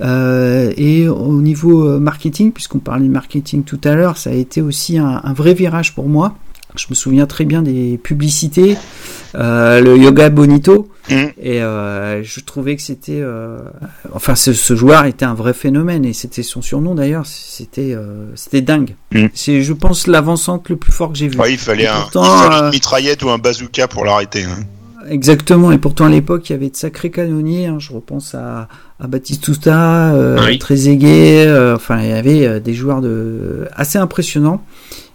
[0.00, 4.32] Euh, et au niveau euh, marketing, puisqu'on parlait de marketing tout à l'heure, ça a
[4.34, 6.34] été aussi un, un vrai virage pour moi.
[6.74, 8.78] Je me souviens très bien des publicités,
[9.34, 11.32] euh, le yoga bonito, Mhm.
[11.42, 13.22] et euh, je trouvais que c'était,
[14.14, 17.26] enfin, ce, ce joueur était un vrai phénomène, et c'était son surnom d'ailleurs.
[17.26, 17.94] C'était,
[18.36, 18.94] c'était dingue.
[19.12, 19.28] Mhm.
[19.34, 21.38] C'est, je pense, l'avancante le plus fort que j'ai vu.
[21.38, 24.44] Ouais, il fallait, un, pourtant, il fallait une mitraillette ou un bazooka pour l'arrêter.
[24.44, 24.56] hein.
[25.08, 27.78] Exactement, et pourtant à l'époque il y avait de sacrés canonniers, hein.
[27.78, 28.68] je repense à,
[29.00, 30.58] à Batistuta, euh, Oui.
[30.58, 34.64] Trezeguet, euh, enfin il y avait euh, des joueurs de assez impressionnants,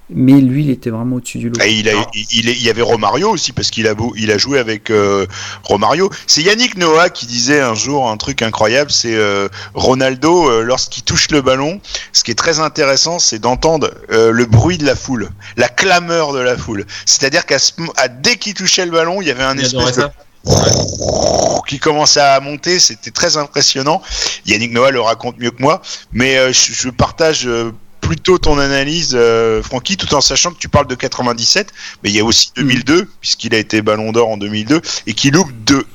[0.10, 1.62] mais lui il était vraiment au-dessus du lot.
[1.62, 4.14] Et il, a, il, il est- il y avait Romario aussi parce qu'il a, beau-
[4.18, 5.26] il a joué avec euh,
[5.64, 6.10] Romario.
[6.28, 11.04] C'est Yannick Noah qui disait un jour un truc incroyable, c'est euh, Ronaldo euh, lorsqu'il
[11.04, 11.82] touche le ballon.
[12.14, 16.34] Ce qui est très intéressant, c'est d'entendre euh, le bruit de la foule, la clameur
[16.34, 16.86] de la foule.
[17.06, 17.58] C'est-à-dire qu'à
[17.98, 20.14] à- dès qu'il touchait le ballon, il y avait un espèce de ça.
[21.68, 24.02] qui commençait à monter, c'était très impressionnant.
[24.46, 25.82] Yannick Noah le raconte mieux que moi,
[26.14, 27.72] mais euh, je, je partage euh,
[28.08, 31.68] plutôt ton analyse, euh, Francky, tout en sachant que tu parles de 97,
[32.04, 35.34] mais il y a aussi 2002, puisqu'il a été Ballon d'Or en 2002, et qu'il
[35.34, 35.52] loupe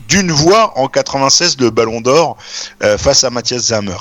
[0.08, 2.36] d'une voix en 96 le Ballon d'Or
[2.82, 3.96] euh, face à Mathias Zammer.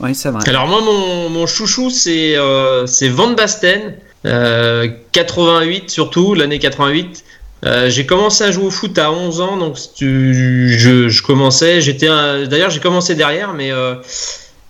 [0.00, 0.46] Oui c'est vrai.
[0.48, 3.94] Alors moi, mon, mon chouchou, c'est euh, c'est Van Basten,
[4.26, 7.24] euh, 88 surtout, l'année 88.
[7.64, 11.80] Euh, j'ai commencé à jouer au foot à 11 ans, donc tu- je, je commençais.
[11.80, 13.94] J'étais d'ailleurs j'ai commencé derrière, mais euh,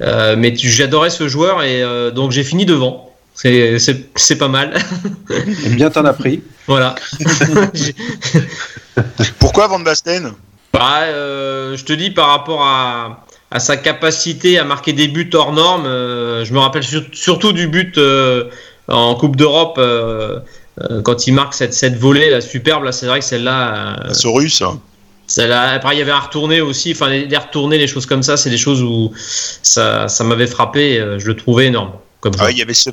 [0.05, 3.11] euh, mais j'adorais ce joueur et euh, donc j'ai fini devant.
[3.35, 4.75] C'est pas mal.
[5.64, 6.43] Et bien t'en as pris.
[6.69, 6.95] voilà.
[9.38, 10.33] Pourquoi Van Basten?
[10.73, 15.31] Bah, euh, je te dis par rapport à, à sa capacité à marquer des buts
[15.35, 18.45] hors normes, euh, je me rappelle sur- surtout du but euh,
[18.88, 20.40] en Coupe d'Europe euh,
[20.90, 22.85] euh, quand il marque cette, cette volée là, superbe.
[22.85, 24.12] Là, c'est vrai que celle-là, euh,
[25.39, 26.93] Après, il y avait un retourné aussi.
[26.93, 29.13] Enfin, les, les retournés, les choses comme ça, c'est des choses où
[29.63, 30.99] ça, ça m'avait frappé.
[30.99, 31.93] euh, je le trouvais énorme.
[32.21, 32.89] Comme ah, il y avait ce,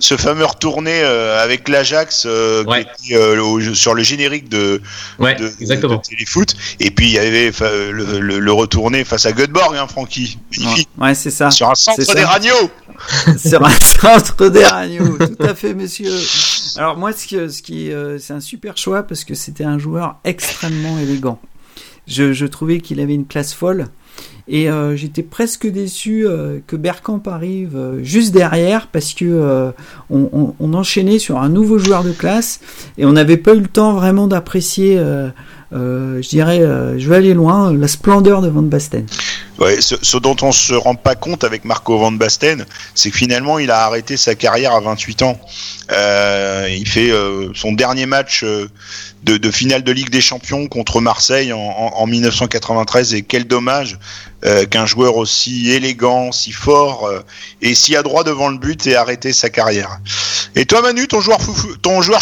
[0.00, 4.82] ce fameux retourné avec l'Ajax sur le générique de,
[5.20, 6.56] de, téléfoot.
[6.80, 7.52] Et puis il y avait
[7.92, 10.38] le, le, retourné face à Göteborg, hein, Francky.
[10.58, 10.88] Magnifique.
[10.98, 11.52] Ouais, c'est ça.
[11.52, 12.70] Sur un centre des ragnos.
[13.38, 15.18] sur un centre des ragnos.
[15.18, 16.10] Tout à fait, monsieur.
[16.76, 20.16] Alors moi, ce qui, ce qui c'est un super choix parce que c'était un joueur
[20.24, 21.38] extrêmement élégant.
[22.06, 23.86] Je, je trouvais qu'il avait une classe folle.
[24.46, 29.72] Et euh, j'étais presque déçu euh, que Bergkamp arrive euh, juste derrière parce que
[30.10, 32.60] on, on, enchaînait sur un nouveau joueur de classe
[32.98, 35.00] et on n'avait pas eu le temps vraiment d'apprécier,
[35.72, 36.60] je dirais,
[36.98, 39.06] je vais aller loin, la splendeur de Van Basten.
[39.58, 43.60] Ouais, ce, dont on se rend pas compte avec Marco Van Basten, c'est que finalement
[43.60, 45.38] il a arrêté sa carrière à 28 ans.
[45.92, 48.68] Euh, il fait euh, son dernier match euh,
[49.22, 53.98] de, finale de Ligue des Champions contre Marseille en, en, 1993 et quel dommage
[54.70, 57.10] qu'un joueur aussi élégant, si fort
[57.62, 60.00] et si adroit devant le but ait arrêté sa carrière.
[60.54, 62.20] Et toi Manu, ton joueur foufou, ton joueur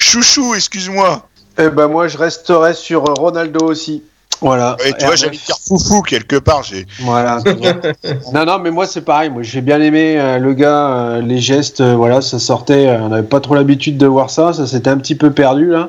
[0.00, 1.28] chouchou, excuse-moi.
[1.56, 4.02] Eh ben moi je resterai sur Ronaldo aussi.
[4.40, 4.76] Voilà.
[4.84, 6.62] Et tu vois, j'allais dire foufou quelque part.
[6.62, 6.86] J'ai...
[7.00, 7.40] Voilà.
[8.32, 9.30] non, non, mais moi c'est pareil.
[9.30, 12.88] Moi j'ai bien aimé euh, le gars, euh, les gestes, euh, voilà, ça sortait.
[13.00, 14.52] on n'avait pas trop l'habitude de voir ça.
[14.52, 15.88] Ça s'était un petit peu perdu là.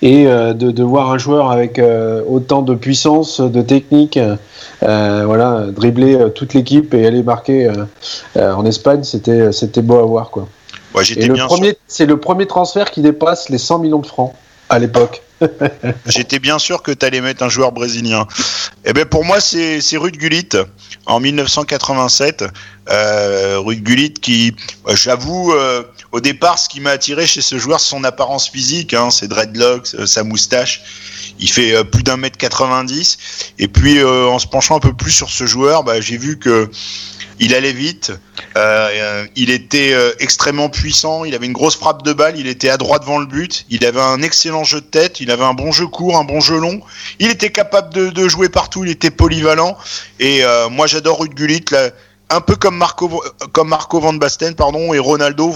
[0.00, 1.80] Et de, de, voir un joueur avec
[2.28, 4.16] autant de puissance, de technique,
[4.80, 7.68] voilà, dribbler toute l'équipe et aller marquer
[8.36, 10.46] en Espagne, c'était c'était beau à voir quoi.
[10.94, 14.32] Ouais, et le premier, c'est le premier transfert qui dépasse les 100 millions de francs
[14.68, 15.22] à l'époque.
[16.06, 18.26] J'étais bien sûr que tu allais mettre un joueur brésilien.
[18.84, 20.48] Eh ben pour moi, c'est Ruud Gullit
[21.06, 22.44] en 1987.
[22.90, 23.82] Euh, Ruud
[24.20, 24.54] qui,
[24.86, 28.48] euh, j'avoue, euh, au départ, ce qui m'a attiré chez ce joueur, c'est son apparence
[28.48, 30.82] physique, hein, ses dreadlocks, euh, sa moustache.
[31.40, 33.18] Il fait plus d'un mètre 90.
[33.58, 36.68] Et puis, en se penchant un peu plus sur ce joueur, bah, j'ai vu que
[37.38, 38.10] il allait vite,
[39.36, 43.02] il était extrêmement puissant, il avait une grosse frappe de balle, il était à droite
[43.02, 46.16] devant le but, il avait un excellent jeu de tête, avait un bon jeu court,
[46.18, 46.80] un bon jeu long,
[47.18, 49.76] il était capable de, jouer partout, il était polyvalent.
[50.20, 51.64] Et moi j'adore Ruud Gullit,
[52.30, 55.52] un peu comme Marco, Van Basten, pardon, et Ronaldo,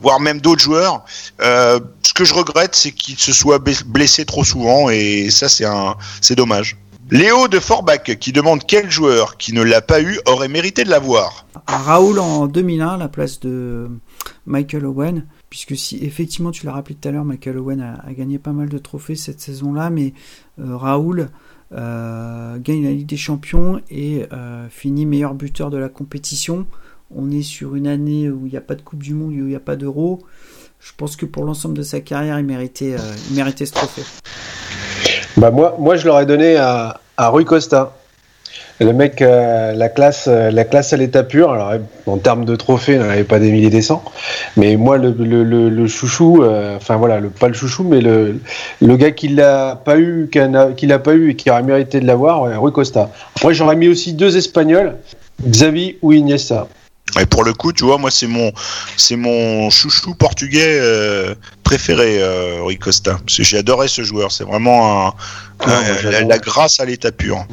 [0.00, 1.04] voire même d'autres joueurs.
[1.40, 6.76] ce que je regrette, c'est qu'il se soit blessé trop souvent, et ça c'est dommage.
[7.12, 10.88] Léo de Forbach qui demande quel joueur qui ne l'a pas eu aurait mérité de
[10.88, 11.44] l'avoir?
[11.66, 13.90] Raoul en 2001 à la place de
[14.46, 15.26] Michael Owen.
[15.52, 18.70] Puisque si effectivement tu l'as rappelé tout à l'heure, Michael Owen a, gagné pas mal
[18.70, 20.14] de trophées cette saison-là, mais
[20.58, 21.28] euh, Raoul
[21.74, 26.66] euh, gagne la Ligue des Champions et euh, finit meilleur buteur de la compétition.
[27.14, 29.34] On est sur une année où il n'y a pas de Coupe du Monde, où
[29.34, 30.20] il n'y a pas d'Euro.
[30.80, 34.04] Je pense que pour l'ensemble de sa carrière, il méritait, ce trophée.
[35.36, 37.94] Bah moi, moi, je l'aurais donné à, à Costa.
[38.82, 41.52] Le mec, euh, la classe, euh, la classe à l'état pur.
[41.52, 41.72] Alors,
[42.06, 44.02] en termes de trophées, il n'avait pas des milliers des cents.
[44.56, 48.40] Mais moi, le, le, le, chouchou, euh, enfin voilà, pas le chouchou, mais le,
[48.96, 50.28] gars qui l'a pas eu,
[50.76, 53.10] qui l'a pas eu et qui aurait mérité de l'avoir, Rui Costa.
[53.36, 54.96] Après, j'aurais mis aussi deux Espagnols,
[55.46, 56.66] Xavi ou Iniesta.
[57.20, 58.52] Et pour le coup, tu vois, moi, c'est mon,
[58.96, 60.80] c'est mon chouchou portugais
[61.72, 63.12] préféré, euh, Rui Costa.
[63.12, 64.30] Parce que j'ai adoré ce joueur.
[64.30, 67.46] C'est vraiment un, la, grâce à l'état pur.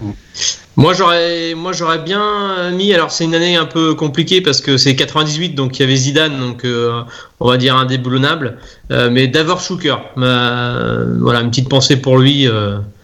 [0.76, 2.94] Moi j'aurais, moi j'aurais bien mis.
[2.94, 5.96] Alors c'est une année un peu compliquée parce que c'est 98, donc il y avait
[5.96, 7.02] Zidane, donc euh,
[7.40, 8.58] on va dire indéboulonnable.
[8.92, 12.46] Euh, mais Davor Schuker, voilà une petite pensée pour lui.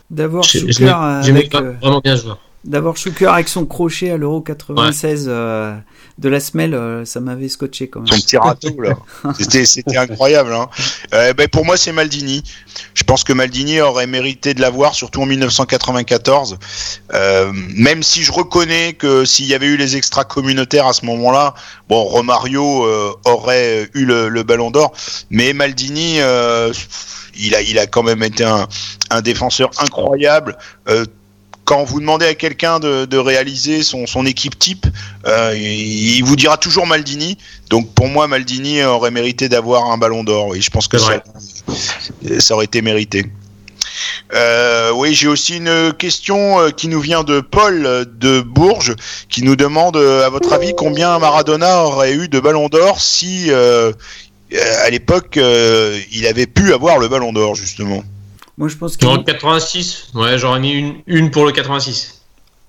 [0.09, 1.49] Davor Schuker, j'aimais
[1.81, 2.39] vraiment bien joueur.
[2.65, 5.31] Davor Schuker avec son crochet à l'Euro 96
[6.17, 8.07] de la semelle, euh, ça m'avait scotché quand même.
[8.07, 8.95] Son petit râteau là,
[9.65, 10.53] c'était incroyable.
[10.53, 10.69] Hein.
[11.13, 12.43] Euh, ben, pour moi, c'est Maldini.
[12.93, 16.57] Je pense que Maldini aurait mérité de l'avoir, surtout en 1994.
[17.13, 21.05] Euh, même si je reconnais que s'il y avait eu les extra communautaires à ce
[21.05, 21.53] moment-là,
[21.89, 24.93] bon, Romario euh, aurait eu le, le Ballon d'Or,
[25.29, 26.19] mais Maldini.
[27.37, 28.67] il a, il a quand même été un,
[29.09, 30.57] un défenseur incroyable.
[30.87, 31.05] Euh,
[31.65, 34.85] quand vous demandez à quelqu'un de, réaliser son, équipe type,
[35.25, 37.37] euh, il vous dira toujours Maldini.
[37.69, 40.47] Donc pour moi, Maldini aurait mérité d'avoir un ballon d'or.
[40.47, 41.23] Oui, je pense que ça,
[42.39, 43.25] ça, aurait été mérité.
[44.33, 48.95] Euh, oui, j'ai aussi une question euh, qui nous vient de Paul de Bourges,
[49.29, 54.89] qui nous demande, à votre avis, combien Maradona aurait eu de ballons d'or si, à
[54.91, 58.03] l'époque, il avait pu avoir le ballon d'or, justement?
[58.57, 59.05] Moi, je pense que.
[59.23, 62.21] 86, ouais, j'aurais mis une, une pour le 86.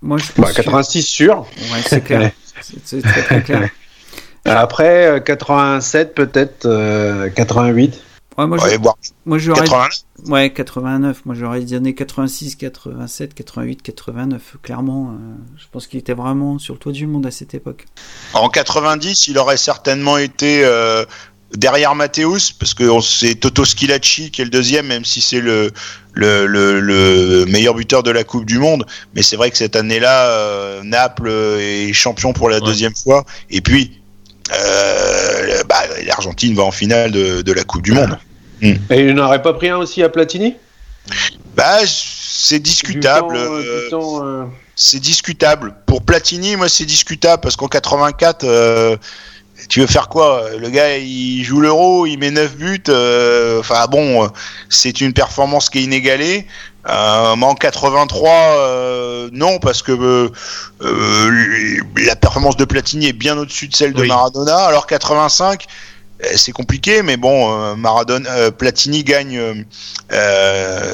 [0.02, 1.38] Moi, je pense 86 bah, sûr.
[1.72, 2.32] Ouais, c'est clair.
[2.84, 3.70] c'est très, très clair.
[4.44, 8.00] Après, 87, euh, peut-être, 88.
[8.38, 10.02] Ouais, moi, Ouais, je- voire moi j'aurais 89.
[10.28, 11.22] ouais 89.
[11.24, 14.56] Moi j'aurais donné 86, 87, 88, 89.
[14.62, 17.86] Clairement, euh, je pense qu'il était vraiment sur le toit du monde à cette époque.
[18.34, 21.06] En 90, il aurait certainement été euh,
[21.54, 25.70] derrière Matteus, parce que c'est Toto Schilacci qui est le deuxième, même si c'est le,
[26.14, 28.84] le, le, le meilleur buteur de la Coupe du Monde.
[29.14, 32.62] Mais c'est vrai que cette année-là, euh, Naples est champion pour la Ouais.
[32.66, 33.24] deuxième fois.
[33.50, 34.00] Et puis,
[34.52, 38.18] euh, bah, l'Argentine va en finale de, de la Coupe du Monde.
[38.62, 40.56] Et il n'aurait pas pris un aussi à Platini?
[41.54, 43.36] Bah, c'est discutable.
[43.36, 45.74] Euh, euh, euh, c'est discutable.
[45.86, 48.96] Pour Platini, moi, c'est discutable parce qu'en 84, euh,
[49.68, 50.44] tu veux faire quoi?
[50.58, 52.82] Le gars, il joue l'euro, il met 9 buts.
[52.88, 54.28] euh, Enfin bon, euh,
[54.68, 56.46] c'est une performance qui est inégalée.
[56.88, 60.30] Euh, mais en 83, euh, non, parce que
[60.82, 64.08] euh, la performance de Platini est bien au-dessus de celle de Oui.
[64.08, 64.56] Maradona.
[64.56, 65.66] Alors 85,
[66.22, 69.64] euh, c'est compliqué, mais bon, euh, Maradona, euh, Platini gagne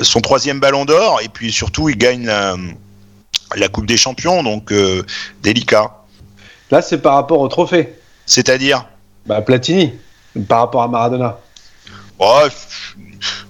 [0.02, 2.56] son troisième Ballon d'Or et puis surtout, il gagne la,
[3.54, 5.02] la Coupe des Champions, donc euh,
[5.42, 5.90] délicat.
[6.70, 7.92] Là, c'est par rapport au trophée.
[8.37, 8.87] C'est-à-dire,
[9.27, 9.92] Bah, Platini,
[10.49, 11.38] par rapport à Maradona.
[12.18, 12.40] oh,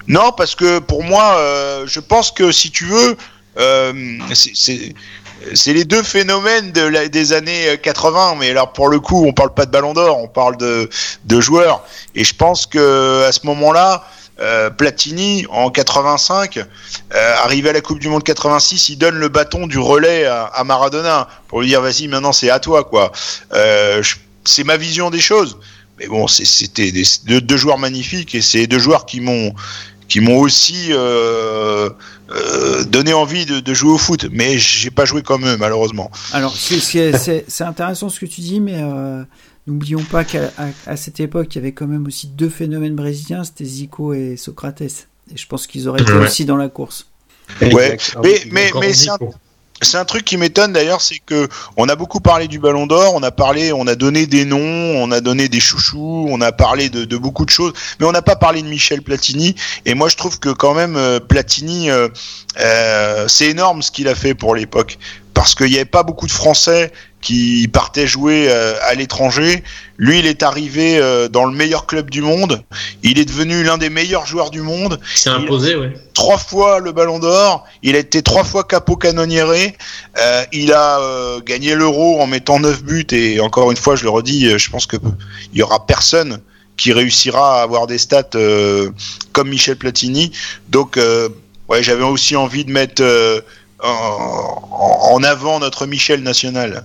[0.09, 3.17] non, parce que pour moi, euh, je pense que si tu veux,
[3.59, 3.93] euh,
[4.35, 4.93] c'est-
[5.73, 9.55] les deux phénomènes de la- des années 80, mais alors pour le coup, on parle
[9.55, 10.91] pas de Ballon d'Or, on parle de,
[11.27, 11.85] de joueurs.
[12.17, 14.05] Et je pense que à ce moment-là,
[14.41, 16.59] euh, Platini en 85,
[17.15, 20.45] euh, arrivé à la Coupe du Monde 86, il donne le bâton du relais à,
[20.47, 23.13] à Maradona pour lui dire vas-y, maintenant c'est à toi quoi.
[23.53, 25.59] Euh, je- c'est ma vision des choses.
[25.99, 29.53] Mais bon, c'est- c'était des- deux, deux joueurs magnifiques et c'est deux joueurs qui m'ont
[30.09, 31.89] qui m'ont aussi euh,
[32.31, 34.27] euh, donné envie de, de jouer au foot.
[34.31, 36.11] Mais j'ai pas joué comme eux malheureusement.
[36.33, 39.23] Alors, c'est- c'est c'est- c'est intéressant ce que tu dis, mais euh,
[39.67, 40.51] n'oublions pas qu'à
[40.97, 44.83] cette époque, il y avait quand même aussi deux phénomènes brésiliens, c'était Zico et Socrates.
[44.83, 46.27] Et je pense qu'ils auraient été Ouais.
[46.27, 47.07] aussi dans la course.
[47.61, 49.31] Ouais, mais, mais, Encore mais dit, c'est un, quoi.
[49.83, 53.15] C'est un truc qui m'étonne d'ailleurs, c'est que on a beaucoup parlé du Ballon d'Or,
[53.15, 56.53] on a parlé, on a donné des noms, on a donné des chouchous, on a
[56.53, 59.55] parlé de, beaucoup de choses, mais on n'a pas parlé de Michel Platini.
[59.85, 62.09] Et moi, je trouve que quand même euh, Platini, euh,
[62.61, 64.99] euh, c'est énorme ce qu'il a fait pour l'époque,
[65.35, 69.63] parce qu'il n'y avait pas beaucoup de Français qui partaient jouer euh, à l'étranger.
[69.97, 72.63] Lui, il est arrivé euh, dans le meilleur club du monde.
[73.03, 75.93] Il est devenu l'un des meilleurs joueurs du monde Il s'est imposé, ouais.
[76.15, 79.77] trois fois le Ballon d'Or, il a été trois fois capo canonniéré,
[80.19, 84.03] euh, il a euh, gagné l'Euro en mettant 9 buts et encore une fois, je
[84.03, 84.97] le redis, euh, je pense que
[85.53, 86.41] il y aura personne
[86.77, 88.91] qui réussira à avoir des stats euh,
[89.33, 90.33] comme Michel Platini.
[90.69, 91.29] Donc, euh,
[91.69, 93.41] ouais, j'avais aussi envie de mettre euh,
[93.83, 96.85] en, avant notre Michel national.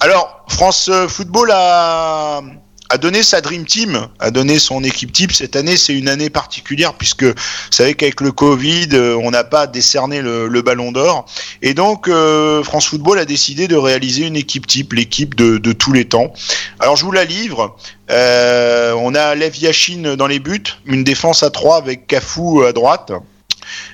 [0.00, 2.42] Alors, France euh, Football a,
[2.90, 5.32] a donné sa Dream Team, a donné son équipe type.
[5.32, 7.34] Cette année, c'est une année particulière puisque vous
[7.70, 11.26] savez qu'avec le Covid, euh, on n'a pas décerné le, Ballon d'Or.
[11.62, 15.92] Et donc, euh, France Football a décidé de réaliser une équipe type, l'équipe de, tous
[15.92, 16.32] les temps.
[16.80, 17.76] Alors, je vous la livre.
[18.08, 23.12] On a Lev Yashin dans les buts, une défense à 3 avec Cafu à droite.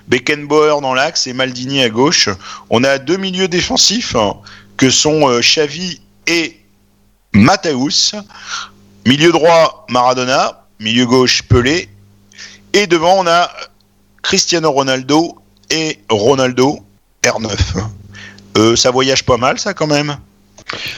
[0.08, 2.28] Beckenbauer dans l'axe et Maldini à gauche.
[2.70, 4.36] On a deux milieux défensifs hein,
[4.76, 6.58] que sont euh, Xavi et
[7.32, 8.14] Mateus.
[9.06, 10.64] Milieu droit, Maradona.
[10.80, 11.88] Milieu gauche, Pelé.
[12.72, 13.50] Et devant, on a
[14.22, 15.36] Cristiano Ronaldo
[15.70, 16.80] et Ronaldo,
[17.22, 17.50] R9.
[18.58, 20.16] Euh, ça voyage pas mal, ça, quand même.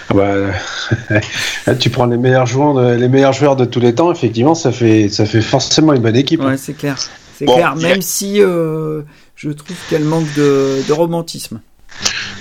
[0.08, 4.12] Ah bah, tu prends les meilleurs joueurs, de, les meilleurs joueurs de tous les temps,
[4.12, 6.40] effectivement, ça fait, ça fait forcément une bonne équipe.
[6.40, 6.96] Ouais, c'est clair.
[7.44, 9.02] C'est Bon, clair, il y a- même si euh,
[9.36, 11.60] je trouve qu'elle manque de, de romantisme.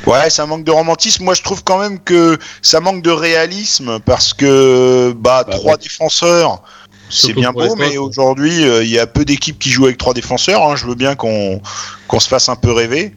[0.08, 1.24] Ouais, ça manque de romantisme.
[1.24, 5.74] Moi, je trouve quand même que ça manque de réalisme parce que bah, Bah, trois
[5.74, 5.78] ouais.
[5.78, 6.62] défenseurs,
[7.10, 9.98] c'est bien pour beau, mais aujourd'hui, euh, il y a peu d'équipes qui jouent avec
[9.98, 10.64] trois défenseurs.
[10.64, 10.76] hein.
[10.76, 11.62] Je veux bien qu'on
[12.08, 13.14] qu'on se fasse un peu rêver.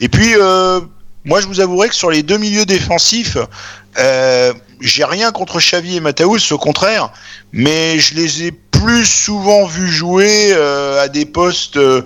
[0.00, 0.80] Et puis, euh,
[1.24, 3.38] moi, je vous avouerai que sur les deux milieux défensifs,
[3.98, 7.10] euh, j'ai rien contre Xavi et Mateus, au contraire,
[7.52, 12.02] mais je les ai plus souvent vus jouer euh, à des postes euh,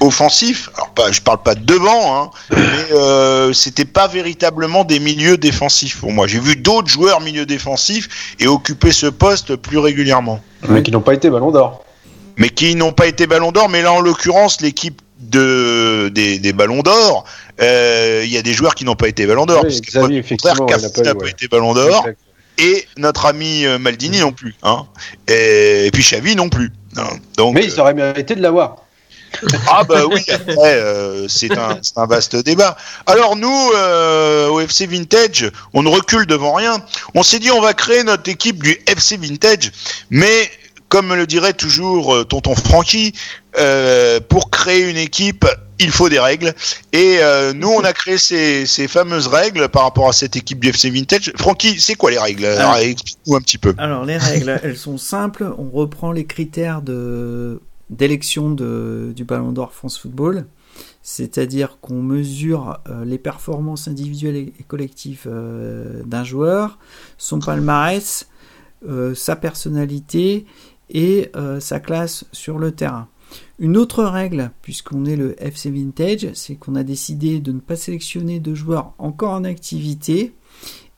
[0.00, 0.70] offensifs.
[0.76, 5.36] Alors, pas, je parle pas de devant, hein, mais euh, c'était pas véritablement des milieux
[5.36, 6.26] défensifs pour moi.
[6.26, 11.00] J'ai vu d'autres joueurs milieux défensifs et occuper ce poste plus régulièrement, Mais qui n'ont
[11.00, 11.84] pas été ballon d'or.
[12.36, 13.68] mais qui n'ont pas été Ballon d'Or.
[13.68, 17.24] Mais là, en l'occurrence, l'équipe de des, des Ballons d'Or,
[17.62, 19.64] euh, il y a des joueurs qui n'ont pas été Ballon d'or.
[19.64, 22.18] Oui, parce que, effectivement, pas n'a pas été Ballon d'or Exact.
[22.58, 24.86] Et notre ami euh, Maldini non plus, hein.
[25.28, 26.70] Et, et puis Xavi non plus.
[26.96, 27.08] hein.
[27.36, 28.76] Donc, Mais ils auraient mérité de l'avoir.
[29.68, 32.76] ah bah oui, après, euh, c'est un, vaste débat.
[33.06, 36.76] Alors nous, euh, au FC Vintage, on ne recule devant rien.
[37.14, 39.72] On s'est dit on va créer notre équipe du FC Vintage,
[40.10, 40.50] mais
[40.88, 43.12] comme me le dirait toujours euh, tonton Francky,
[43.58, 45.46] euh, pour créer une équipe,
[45.78, 46.54] il faut des règles.
[46.92, 50.60] Et euh, nous, on a créé ces, ces, fameuses règles par rapport à cette équipe
[50.60, 51.32] du FC Vintage.
[51.36, 52.44] Francky, c'est quoi les règles?
[52.44, 53.74] Explique-nous un petit peu.
[53.78, 55.52] Alors, les règles, elles sont simples.
[55.58, 60.46] On reprend les critères de d'élection du Ballon d'Or France Football.
[61.02, 66.78] C'est-à-dire qu'on mesure euh, les performances individuelles et collectives euh, d'un joueur,
[67.18, 68.26] son palmarès,
[69.14, 70.44] sa personnalité
[70.90, 73.08] et sa classe sur le terrain.
[73.60, 77.76] Une autre règle, puisqu'on est le FC Vintage, c'est qu'on a décidé de ne pas
[77.76, 80.34] sélectionner de joueurs encore en activité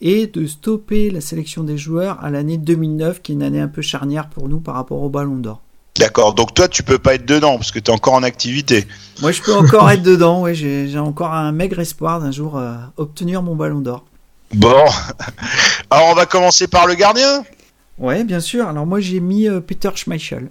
[0.00, 3.68] et de stopper la sélection des joueurs à l'année 2009, qui est une année un
[3.68, 5.61] peu charnière pour nous par rapport au Ballon d'Or.
[5.98, 8.86] D'accord, donc toi tu peux pas être dedans parce que tu es encore en activité.
[9.20, 12.74] Moi je peux encore être dedans, oui, j'ai encore un maigre espoir d'un jour euh,
[12.96, 14.04] obtenir mon ballon d'or.
[14.54, 14.84] Bon,
[15.90, 17.44] alors on va commencer par le gardien?
[17.98, 20.48] Ouais, bien sûr, alors moi j'ai mis euh, Peter Schmeichel.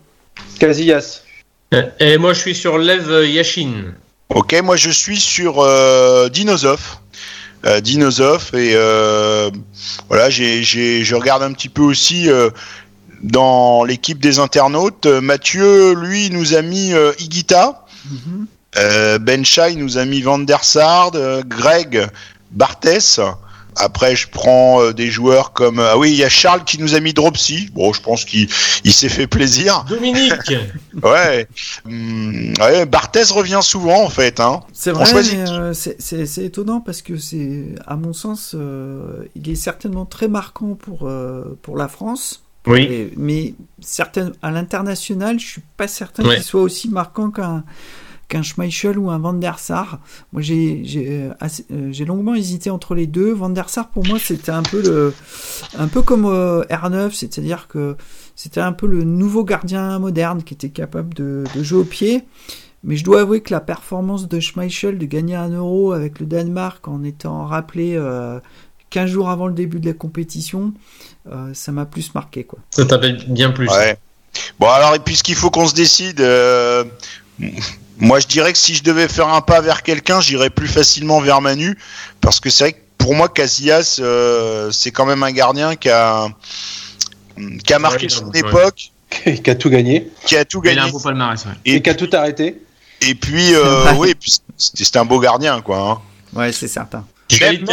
[0.60, 1.25] Casillas.
[1.74, 3.94] Euh, et moi je suis sur Lev Yashin.
[4.30, 5.66] Ok, moi je suis sur
[6.30, 6.98] Dinosov.
[7.82, 8.76] Dinosov et
[10.08, 12.30] voilà, j'ai, je regarde un petit peu aussi
[13.26, 15.06] dans l'équipe des internautes.
[15.06, 17.86] Euh, Mathieu, lui, nous a mis euh, Igita.
[18.10, 18.48] Mhm.
[18.78, 21.12] Euh, ben Chai nous a mis Van der Sar,
[21.48, 22.08] Greg
[22.52, 23.20] Barthès.
[23.76, 27.00] Après, je prends des joueurs comme ah oui, il y a Charles qui nous a
[27.00, 27.70] mis Dropsy.
[27.74, 29.86] Bon, je pense qu'il s'est fait plaisir.
[29.88, 30.54] Dominique.
[31.04, 31.48] ouais.
[31.86, 32.86] Hum, ouais.
[32.86, 34.40] Barthès revient souvent en fait.
[34.40, 34.62] Hein.
[34.74, 35.06] C'est vrai,
[35.74, 38.56] c'est étonnant parce que c'est, à mon sens,
[39.36, 41.10] il est certainement très marquant pour
[41.62, 42.42] pour la France.
[42.68, 43.12] Oui.
[43.16, 47.64] mais certaines, à l'international, je suis pas certain qu'il soit aussi marquant qu'un
[48.28, 50.00] qu'un Schmeichel ou un Van der Sar.
[50.34, 51.30] Moi, j'ai j'ai
[51.72, 53.32] euh, longuement hésité entre les deux.
[53.34, 55.14] Van der Sar, pour moi, c'était un peu le
[55.78, 57.96] un peu comme euh, R9, c'est-à-dire que
[58.36, 62.24] c'était un peu le nouveau gardien moderne qui était capable de, de, jouer au pied.
[62.84, 66.28] Mais je dois avouer que la performance de Schmeichel de gagner un euro avec le
[66.28, 68.40] Danemark en étant rappelé euh,
[68.92, 70.74] 15 jours avant le début de la compétition,
[71.32, 72.44] euh, ça m'a plus marqué.
[72.44, 72.60] Quoi.
[72.70, 73.68] Ça t'appelle bien plus.
[74.60, 76.84] Bon, alors, et puisqu'il faut qu'on se décide, euh,
[78.00, 81.20] moi je dirais que si je devais faire un pas vers quelqu'un, j'irais plus facilement
[81.20, 81.78] vers Manu,
[82.22, 85.90] parce que c'est vrai que pour moi, Casillas, euh, c'est quand même un gardien qui
[85.90, 86.28] a,
[87.64, 88.92] qui a marqué son époque.
[89.44, 90.10] qui a tout gagné.
[90.26, 90.78] Qui a tout gagné.
[90.78, 92.62] Il a un beau palmarès, Et, qui a tout arrêté.
[93.02, 93.54] Et puis,
[93.98, 94.16] oui,
[94.58, 95.92] c'était un beau gardien, quoi.
[95.92, 96.02] Hein.
[96.34, 97.06] Ouais, c'est certain.
[97.42, 97.66] Même,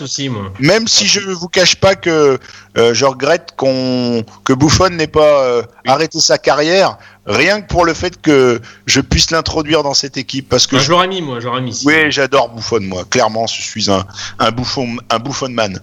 [0.00, 0.52] aussi, moi.
[0.60, 2.38] Même si je ne vous cache pas que
[2.78, 6.96] euh, je regrette qu'on que Buffon n'ait pas euh, arrêté sa carrière,
[7.26, 10.90] rien que pour le fait que je puisse l'introduire dans cette équipe, parce que je
[10.90, 11.82] l'aurais mis, moi, j'aurais mis.
[11.84, 13.04] Oui, j'adore Buffon, moi.
[13.10, 14.06] Clairement, je suis un
[14.38, 15.80] un Buffon un Buffon man.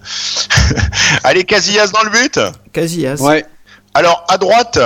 [1.24, 2.40] Allez, Casillas dans le but.
[2.72, 3.20] Casillas.
[3.20, 3.44] Ouais.
[3.92, 4.78] Alors à droite,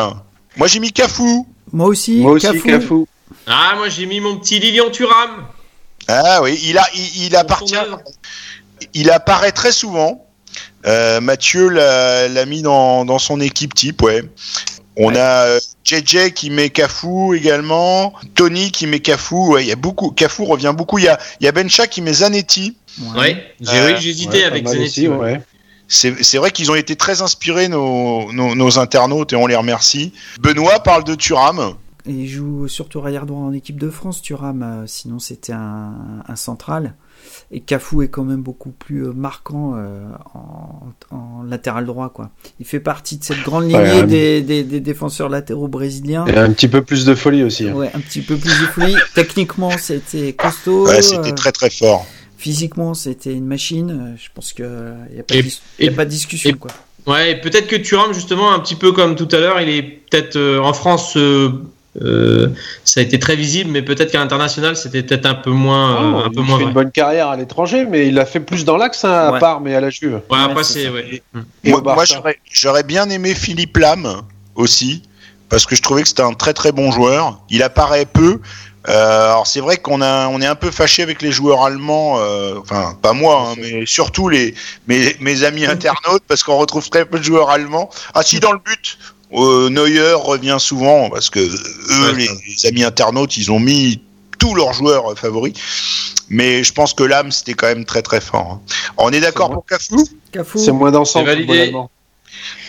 [0.57, 1.47] moi j'ai mis Cafou.
[1.73, 2.21] Moi aussi.
[2.21, 3.07] Moi aussi Cafou.
[3.47, 5.47] Ah, moi j'ai mis mon petit Lilian Thuram.
[6.09, 7.77] Ah oui, il a, il, appartient,
[8.95, 10.27] il apparaît très souvent.
[10.85, 14.23] Euh, Mathieu l'a mis dans, dans, son équipe type, ouais.
[14.97, 19.73] On a JJ euh, qui met Cafou également, Tony qui met Cafou, ouais, il y
[19.73, 22.77] a beaucoup, Cafou revient beaucoup, il y a, il y a Bencha qui met Zanetti.
[23.17, 25.09] Ouais, j'ai euh, hésité avec Zanetti.
[25.09, 25.41] ouais.
[25.89, 30.13] C'est vrai qu'ils ont été très inspirés, nos, nos, nos, internautes, et on les remercie.
[30.41, 31.75] Benoît parle de Turam
[32.07, 35.93] il joue surtout arrière droit en équipe de France, Thuram, euh, sinon c'était un,
[36.35, 36.95] central.
[37.53, 40.09] Et Cafou est quand même beaucoup plus euh, marquant euh,
[41.11, 42.09] en, latéral droit.
[42.09, 42.31] Quoi.
[42.59, 44.03] Il fait partie de cette grande lignée
[44.43, 46.27] des, défenseurs latéraux brésiliens.
[46.27, 47.69] Et un petit peu plus de folie aussi.
[47.69, 47.75] Hein.
[47.75, 48.97] Ouais, un petit peu plus de folie.
[49.15, 50.87] Techniquement, c'était costaud.
[50.87, 52.07] Ouais, c'était très très fort.
[52.37, 54.17] Physiquement, c'était une machine.
[54.17, 54.65] Je pense qu'il
[55.13, 56.57] n'y a, pas de, a pas de discussion.
[56.59, 56.73] quoi.
[57.07, 60.39] Ouais, peut-être que Thuram, justement, un petit peu comme tout à l'heure, il est peut-être
[60.59, 61.51] en France euh,
[61.95, 66.15] ça a été très visible, mais peut-être qu'à l'international, c'était peut-être un peu moins.
[66.15, 68.41] Oh, un peu il moins fait une bonne carrière à l'étranger, mais il a fait
[68.41, 70.21] plus dans l'axe hein, à part, mais à la Juve.
[70.31, 70.89] Ouais, après, c'est.
[70.89, 71.23] Ouais.
[71.65, 72.05] moi,
[72.51, 74.23] j'aurais bien aimé Philippe Lam
[74.55, 75.03] aussi,
[75.49, 77.41] parce que je trouvais que c'était un très très bon joueur.
[77.51, 78.41] Il apparaît peu.
[78.89, 82.19] Euh, alors c'est vrai qu'on a, on est un peu fâché avec les joueurs allemands,
[82.19, 84.55] euh, enfin pas moi, hein, mais surtout les
[84.89, 87.91] mes, mes amis internautes, parce qu'on retrouve très peu de joueurs allemands.
[88.15, 88.99] Ah si dans le but,
[89.35, 94.03] euh, Neuer revient souvent parce que eux, les, amis internautes, ils ont mis
[94.39, 95.55] tous leurs joueurs favoris.
[96.29, 98.53] Mais je pense que l'âme, c'était quand même très très fort.
[98.53, 98.61] Hein.
[98.97, 100.59] On est d'accord pour Cafou Cafou.
[100.59, 101.31] C'est moins d'ensemble.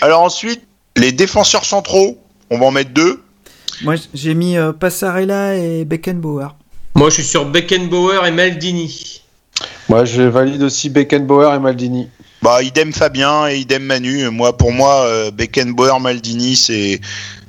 [0.01, 0.61] Alors ensuite,
[0.97, 2.17] les défenseurs centraux,
[2.49, 3.23] on va en mettre deux.
[3.83, 6.49] Moi, j'ai mis euh, Passarella et Beckenbauer.
[6.95, 9.23] Moi, je suis sur Beckenbauer et Maldini.
[9.89, 12.09] Moi, je valide aussi Beckenbauer et Maldini.
[12.43, 14.29] Bah, idem Fabien et idem Manu.
[14.29, 16.99] Moi, pour moi, euh, Beckenbauer, Maldini, c'est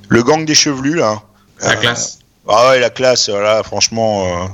[0.09, 1.23] le gang des chevelus là.
[1.61, 2.19] La Euh, classe.
[2.47, 4.47] Ah ouais, la classe, là, franchement, euh,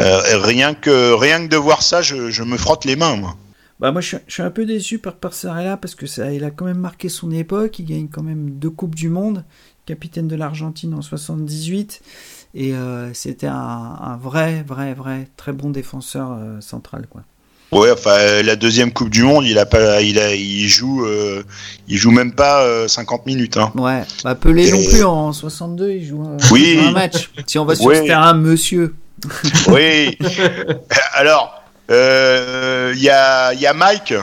[0.00, 3.16] euh, rien que rien que de voir ça, je, je me frotte les mains.
[3.16, 3.36] Moi.
[3.80, 6.44] Bah moi je suis, je suis un peu déçu par Passarella parce que ça, il
[6.44, 9.44] a quand même marqué son époque, il gagne quand même deux coupes du monde,
[9.86, 12.00] capitaine de l'Argentine en 78
[12.54, 17.22] et euh, c'était un, un vrai vrai vrai très bon défenseur euh, central quoi.
[17.70, 21.04] Ouais, enfin euh, la deuxième Coupe du Monde, il a pas, il a, il joue,
[21.04, 21.42] euh,
[21.86, 23.58] il joue même pas euh, 50 minutes.
[23.58, 23.72] Hein.
[23.76, 26.72] Ouais, bah Pelé Et- non plus en 62, il joue, un- Oui.
[26.76, 27.30] il joue un match.
[27.46, 27.96] Si on va sur Oui.
[27.96, 28.94] ce terrain, monsieur.
[29.68, 30.16] Oui.
[31.14, 34.14] Alors, euh, il y a, il y a Mike,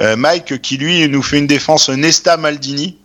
[0.00, 2.98] euh, Mike qui lui nous fait une défense Nesta Maldini.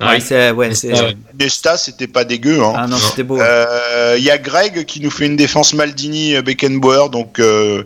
[0.00, 1.16] Ouais, c'est ouais, c'est Ah ouais.
[1.40, 2.62] Nesta, c'était pas dégueu.
[2.62, 2.72] Hein.
[2.76, 3.40] Ah non, c'était beau.
[3.40, 7.82] Euh, Il y a Greg qui nous fait une défense Maldini euh, Beckenbauer, donc euh,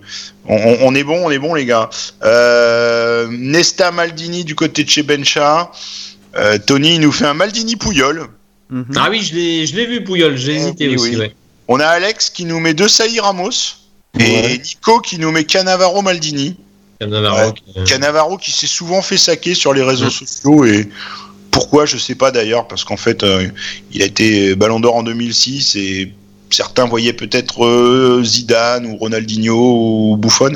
[0.46, 1.88] on, est bon, on est bon les gars.
[2.24, 5.70] Euh, Nesta Maldini du côté de chez Bencha.
[6.36, 8.26] Euh, Tony il nous fait un Maldini Pouyol.
[8.70, 8.84] Mhm.
[8.96, 11.10] Ah oui, je l'ai, je l'ai vu Pouyol, j'ai Eh hésité oui, aussi.
[11.10, 11.16] oui.
[11.16, 11.34] ouais.
[11.68, 13.50] On a Alex qui nous met deux Saï Ramos
[14.18, 14.58] et Ouais.
[14.62, 16.56] Nico qui nous met Cannavaro Maldini.
[17.00, 20.10] Cannavaro, qui- Cannavaro qui s'est souvent fait saquer sur les réseaux Ouais.
[20.10, 20.88] sociaux et
[21.53, 23.46] pourquoi je sais pas d'ailleurs parce qu'en fait euh,
[23.92, 26.12] il a été Ballon d'Or en 2006 et
[26.50, 29.55] certains voyaient peut-être euh, Zidane ou Ronaldinho
[30.12, 30.53] ou Buffon.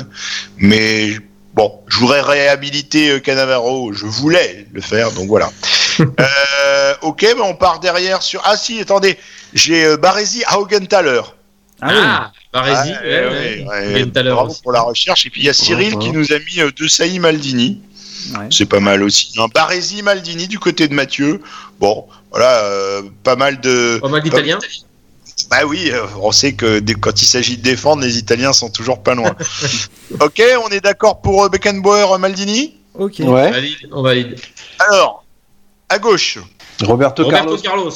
[0.57, 1.11] Mais
[1.53, 3.93] bon je voudrais réhabiliter euh, Cannavaro.
[3.93, 5.49] Je voulais le faire donc voilà.
[5.99, 9.17] Euh, ok ben on part derrière sur ah si attendez
[9.55, 11.21] j'ai euh, Baresi Haugenthaler
[11.81, 11.95] Ah oui.
[11.97, 14.05] Ah, Baresi, Ah, ouais, ouais, ouais.
[14.05, 14.61] bravo aussi.
[14.61, 15.25] pour la recherche.
[15.25, 17.81] Et puis il y a Cyril Ouais, qui nous a mis euh, deux Saï Maldini
[18.37, 18.47] Ouais.
[18.51, 19.33] c'est pas mal aussi.
[19.37, 21.41] Un Baresi Maldini du côté de Mathieu.
[21.79, 23.99] Bon, voilà, euh, pas mal de.
[24.01, 24.59] Pas mal d'Italiens.
[25.49, 28.69] Bah oui, euh, on sait que dès- quand il s'agit de défendre, les Italiens sont
[28.69, 29.33] toujours pas loin.
[30.19, 32.75] ok, on est d'accord pour euh, Beckenbauer Maldini?
[32.95, 33.21] Ok.
[33.21, 34.35] On valide, on valide.
[34.79, 35.23] Alors,
[35.89, 36.39] à gauche.
[36.83, 37.57] Roberto, Roberto Carlos.
[37.57, 37.91] Carlos.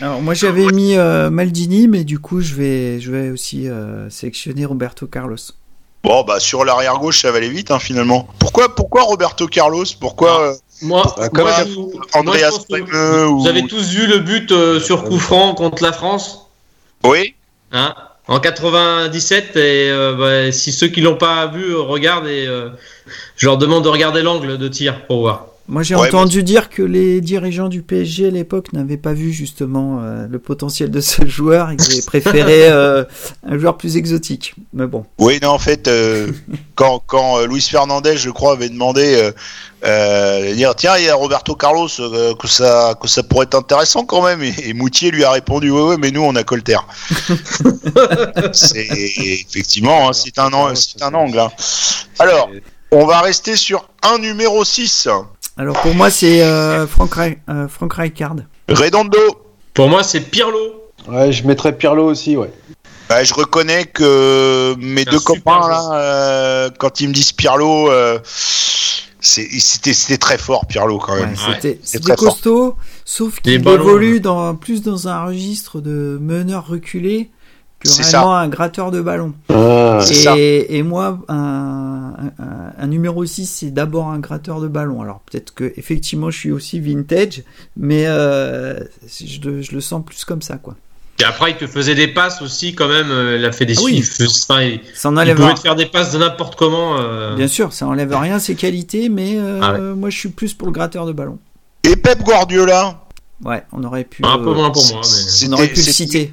[0.00, 4.08] Alors moi j'avais mis euh, Maldini, mais du coup je vais je vais aussi euh,
[4.10, 5.36] sélectionner Roberto Carlos.
[6.04, 8.28] Bon, bah sur l'arrière gauche, ça va aller vite hein, finalement.
[8.38, 9.84] Pourquoi, pourquoi Roberto Carlos?
[10.00, 14.52] Pourquoi euh, Moi, Bah, comme moi, moi, Andreas ou- Vous avez tous vu le but
[14.52, 16.46] euh, sur coup franc contre la France
[17.04, 17.34] Oui
[17.72, 17.94] hein
[18.28, 20.14] en 97 et euh,
[20.46, 22.46] bah, si ceux qui l'ont pas vu regardent et
[23.36, 25.46] je leur demande de regarder l'angle de tir pour voir.
[25.70, 29.32] Moi j'ai Ouais, entendu dire que les dirigeants du PSG à l'époque n'avaient pas vu
[29.32, 33.04] justement euh, le potentiel de ce joueur, ils avaient préféré euh,
[33.46, 34.54] un joueur plus exotique.
[34.72, 35.04] Mais bon.
[35.18, 36.28] Oui, non, en fait, euh,
[36.74, 39.32] quand, quand euh, Luis Fernandez, je crois, avait demandé, euh,
[39.84, 43.54] euh, dire tiens, il y a Roberto Carlos, euh, que ça, que ça pourrait être
[43.54, 46.44] intéressant quand même, et, et Moutier lui a répondu ouais, ouais, mais nous on a
[46.44, 46.78] Colter.
[48.52, 51.38] c'est effectivement, hein, c'est un, un angle.
[51.38, 51.50] hein.
[52.18, 52.50] Alors,
[52.90, 55.08] on va rester sur un numéro 6
[55.58, 58.36] Alors pour moi c'est euh, Frank, Ri- euh, Frank Rijkaard.
[58.68, 59.18] Redondo.
[59.74, 60.58] Pour moi, c'est Pirlo.
[61.08, 62.50] Ouais, je mettrais Pirlo aussi, ouais.
[63.10, 68.18] Ouais, je reconnais que mes deux copains là, euh, quand ils me disent Pirlo, euh,
[69.20, 71.36] c'était c'était très fort Pirlo quand Ouais, même.
[71.36, 72.32] c'était c'est c'était fort.
[72.32, 77.30] costaud, sauf qu'il évolue dans, plus dans un registre de meneur reculé
[77.80, 79.34] que réellement un gratteur de ballon.
[79.50, 80.34] Ah, ça.
[80.36, 85.00] Et, et moi, un, un, un numéro 6, c'est d'abord un gratteur de ballon.
[85.02, 87.42] Alors peut-être que effectivement, je suis aussi vintage,
[87.76, 88.78] mais euh,
[89.24, 90.74] je, le- je le sens plus comme ça, quoi.
[91.20, 93.10] Et après, il te faisait des passes aussi, quand même.
[93.10, 94.04] euh, Il a fait des Ah oui.
[94.20, 96.96] enfin, il, Ça il pouvait te faire des passes de n'importe comment.
[96.98, 97.34] euh.
[97.34, 99.80] Bien sûr, ça enlève rien ses qualités, mais euh, Ah ouais.
[99.96, 101.38] moi, je suis plus pour le gratteur de ballon.
[101.84, 103.04] Et Pep Guardiola,
[103.44, 105.48] Ouais, on aurait pu, Un peu moins pour moi, mais.
[105.48, 106.32] on aurait pu le citer.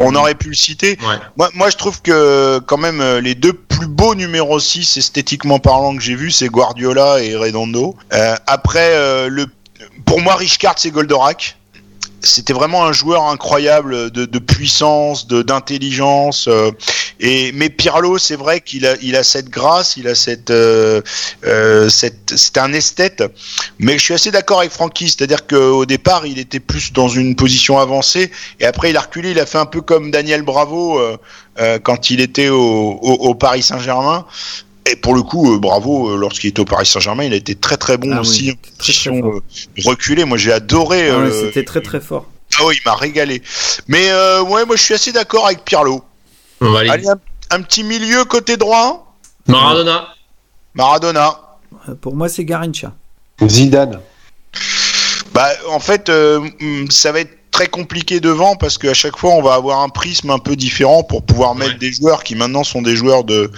[0.00, 0.98] On aurait pu le citer.
[1.02, 1.16] Ouais.
[1.36, 5.58] Moi, moi, je trouve que quand même euh, les deux plus beaux numéros 6 esthétiquement
[5.58, 7.96] parlant que j'ai vu, c'est Guardiola et Redondo.
[8.12, 9.46] Euh, après, euh, le,
[10.04, 11.56] pour moi, Richcard, c'est Goldorak.
[12.24, 16.48] C'était vraiment un joueur incroyable de, de puissance, de d'intelligence.
[16.48, 16.70] euh,
[17.20, 21.00] et mais Pirlo, c'est vrai qu'il a, il a cette grâce, il a cette, euh,
[21.46, 23.22] euh, cette, c'est un esthète.
[23.78, 27.36] Mais je suis assez d'accord avec Francky, c'est-à-dire qu'au départ, il était plus dans une
[27.36, 29.30] position avancée, et après, il a reculé.
[29.30, 31.16] Il a fait un peu comme Daniel Bravo euh,
[31.60, 34.26] euh, quand il était au Paris Saint-Germain.
[34.90, 37.54] Et pour le coup, euh, Bravo, euh, lorsqu'il était au Paris Saint-Germain, il a été
[37.54, 39.24] très très bon Ah oui, aussi en très, très fort.
[39.34, 39.40] euh,
[39.86, 40.24] reculée.
[40.24, 41.08] Moi, j'ai adoré.
[41.10, 42.26] Ah ouais, euh, C'était très très fort.
[42.58, 43.42] Ah oui, il m'a régalé.
[43.88, 46.04] Mais euh, ouais, moi, je suis assez d'accord avec Pirlo.
[46.60, 46.92] On valide.
[46.92, 47.18] Allez, un,
[47.50, 49.16] un petit milieu côté droit,
[49.48, 50.08] Maradona.
[50.74, 51.40] Maradona.
[52.00, 52.92] Pour moi, c'est Garincha.
[53.46, 54.00] Zidane.
[55.32, 56.10] Bah, en fait,
[56.90, 60.30] ça va être très compliqué devant parce qu'à chaque fois, on va avoir un prisme
[60.30, 61.78] un peu différent pour pouvoir mettre Ouais.
[61.78, 63.50] des joueurs qui maintenant sont des joueurs de,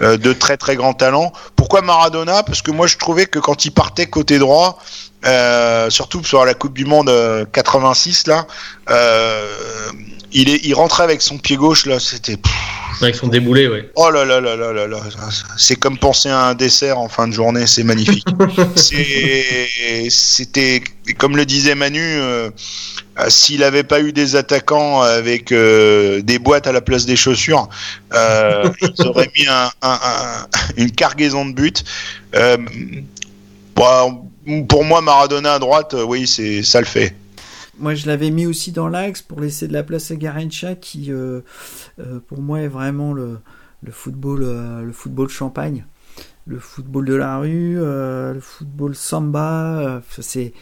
[0.00, 1.32] euh, de très très grand talent.
[1.56, 2.44] Pourquoi Maradona?
[2.44, 4.78] Parce que moi, je trouvais que quand il partait côté droit,
[5.24, 7.10] euh, surtout sur la Coupe du Monde
[7.52, 8.46] 86 là.
[10.32, 12.38] il est, il rentrait avec son pied gauche là, c'était.
[13.00, 13.90] Avec son déboulé, ouais.
[13.96, 15.00] Oh là là là là là là,
[15.56, 18.26] c'est comme penser à un dessert en fin de journée, c'est magnifique.
[20.08, 20.82] C'était,
[21.18, 22.50] comme le disait Manu, euh,
[23.28, 27.68] s'il n'avait pas eu des attaquants avec euh, des boîtes à la place des chaussures,
[28.12, 29.98] euh, ils auraient mis un, un,
[30.76, 31.72] une cargaison de buts.
[32.34, 32.56] Euh,
[33.74, 34.28] bon,
[34.68, 37.14] pour moi, Maradona à droite, oui, c'est ça le fait.
[37.78, 41.10] Moi, je l'avais mis aussi dans l'axe pour laisser de la place à Garincha, qui,
[41.10, 41.40] euh,
[41.98, 43.38] euh, pour moi, est vraiment le,
[43.82, 45.84] le football, euh, le football champagne,
[46.46, 50.02] le football de la rue, le football samba.
[50.20, 50.52] c'est,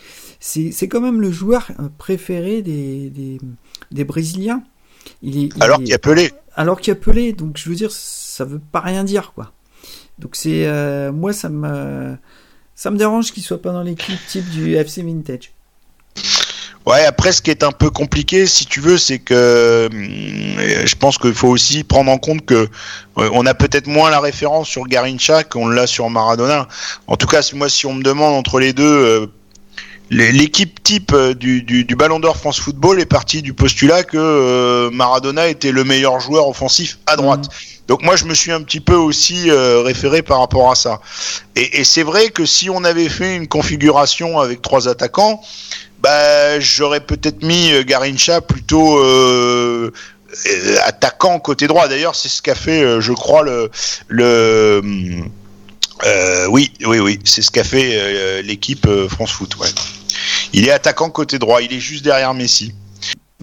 [0.40, 3.38] c'est, quand même le joueur préféré des, des,
[3.90, 4.62] des Brésiliens.
[5.22, 6.30] Il est, alors qu'il y a Pelé.
[6.54, 9.52] Alors qu'il y a Pelé, donc je veux dire, ça veut pas rien dire, quoi.
[10.18, 12.16] Donc c'est, moi, ça me,
[12.82, 15.52] ça me dérange qu'il soit pas dans l'équipe type du FC Vintage.
[16.84, 19.88] Ouais, après, ce qui est un peu compliqué, si tu veux, c'est que euh,
[20.84, 24.18] je pense qu'il faut aussi prendre en compte que euh, on a peut-être moins la
[24.18, 26.66] référence sur Garincha qu'on l'a sur Maradona.
[27.06, 29.26] En tout cas, moi, si on me demande entre les deux, euh,
[30.12, 35.48] l'équipe type du, du, du Ballon d'Or France Football est partie du postulat que Maradona
[35.48, 37.46] était le meilleur joueur offensif à droite.
[37.46, 37.88] Mmh.
[37.88, 41.00] Donc moi je me suis un petit peu aussi référé par rapport à ça.
[41.56, 45.40] Et, et c'est vrai que si on avait fait une configuration avec trois attaquants,
[46.02, 49.92] bah, j'aurais peut-être mis euh, Garincha plutôt euh,
[50.46, 51.86] euh, attaquant côté droit.
[51.86, 53.70] D'ailleurs, c'est ce qu'a fait, je crois, le,
[54.08, 54.82] le
[56.48, 59.56] oui, oui, oui, c'est ce qu'a fait l'équipe France Foot.
[59.58, 59.68] Ouais.
[60.52, 61.62] Il est attaquant côté droit.
[61.62, 62.74] Il est juste derrière Messi.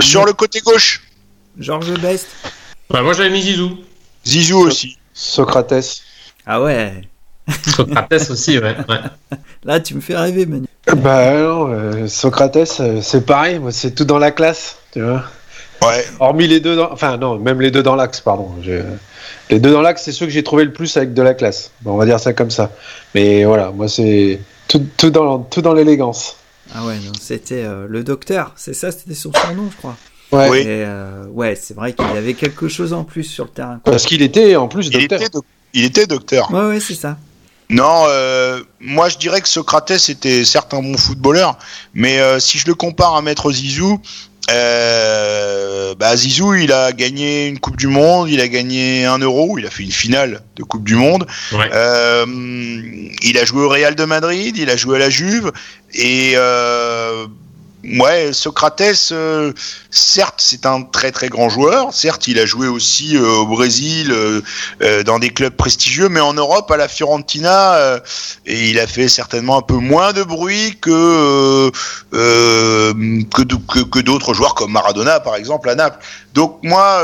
[0.01, 1.03] Sur le côté gauche.
[1.57, 2.27] Georges Best.
[2.89, 3.77] Bah, moi, j'avais mis Zizou.
[4.25, 4.97] Zizou aussi.
[5.13, 6.01] Socrates.
[6.45, 7.01] Ah ouais.
[7.75, 8.75] Socrates aussi, ouais.
[9.63, 10.67] Là, tu me fais rêver, Manu.
[10.97, 15.23] Bah non, euh, Socrates, euh, c'est pareil, moi, c'est tout dans la classe, tu vois.
[15.83, 16.05] Ouais.
[16.19, 16.91] Hormis les deux, dans...
[16.91, 18.49] enfin non, même les deux dans l'axe, pardon.
[19.49, 21.71] Les deux dans l'axe, c'est ceux que j'ai trouvé le plus avec de la classe.
[21.81, 22.71] Bon, on va dire ça comme ça.
[23.15, 26.37] Mais voilà, moi c'est tout, tout, dans tout dans l'élégance.
[26.73, 29.97] Ah ouais, non, c'était euh, le docteur, c'est ça, c'était son nom, je crois.
[30.31, 31.33] Ouais, oui.
[31.33, 33.79] ouais c'est vrai qu'il avait quelque chose en plus sur le terrain.
[33.83, 35.19] Parce qu'il était en plus docteur.
[35.19, 35.37] Il était,
[35.73, 36.51] il était docteur.
[36.53, 37.17] Ouais, ouais, c'est ça.
[37.69, 41.57] Non, euh, moi je dirais que Socrates était certes un bon footballeur,
[41.93, 44.01] mais euh, si je le compare à Maître Zizou,
[44.49, 49.57] euh, bah Zizou il a gagné une Coupe du Monde, il a gagné un Euro,
[49.57, 51.25] il a fait une finale de Coupe du Monde.
[51.51, 51.69] Ouais.
[51.73, 52.25] Euh,
[53.21, 55.51] il a joué au Real de Madrid, il a joué à la Juve
[55.93, 57.27] et euh,
[57.85, 59.53] Ouais, Socrates, euh,
[59.89, 61.93] certes, c'est un très très grand joueur.
[61.93, 66.33] Certes, il a joué aussi euh, au Brésil, euh, dans des clubs prestigieux, mais en
[66.33, 68.01] Europe, à la Fiorentina,
[68.45, 71.71] il a fait certainement un peu moins de bruit que,
[72.11, 76.03] que d'autres joueurs comme Maradona, par exemple, à Naples.
[76.33, 77.01] Donc moi,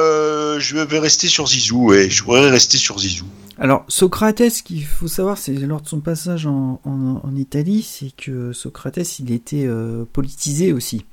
[0.60, 3.26] je vais rester sur Zizou, et je voudrais rester sur Zizou.
[3.58, 7.84] Alors Socrates, ce qu'il faut savoir, c'est lors de son passage en, en, en Italie,
[7.84, 11.06] c'est que Socrates, il était euh, politisé aussi.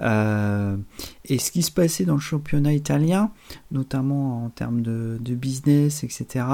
[0.00, 0.76] Euh,
[1.24, 3.30] et ce qui se passait dans le championnat italien,
[3.70, 6.44] notamment en termes de, de business, etc.,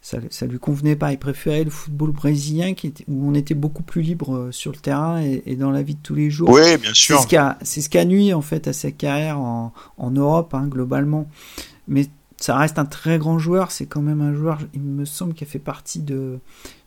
[0.00, 1.12] ça, ça lui convenait pas.
[1.12, 4.72] Il préférait le football brésilien, qui était, où on était beaucoup plus libre euh, sur
[4.72, 6.50] le terrain et, et dans la vie de tous les jours.
[6.50, 7.16] Oui, bien sûr.
[7.16, 9.72] C'est ce qui a, c'est ce qui a nuit en fait à sa carrière en,
[9.98, 11.28] en Europe, hein, globalement.
[11.88, 12.06] Mais
[12.44, 13.70] ça reste un très grand joueur.
[13.70, 16.40] C'est quand même un joueur, il me semble, qui a fait partie de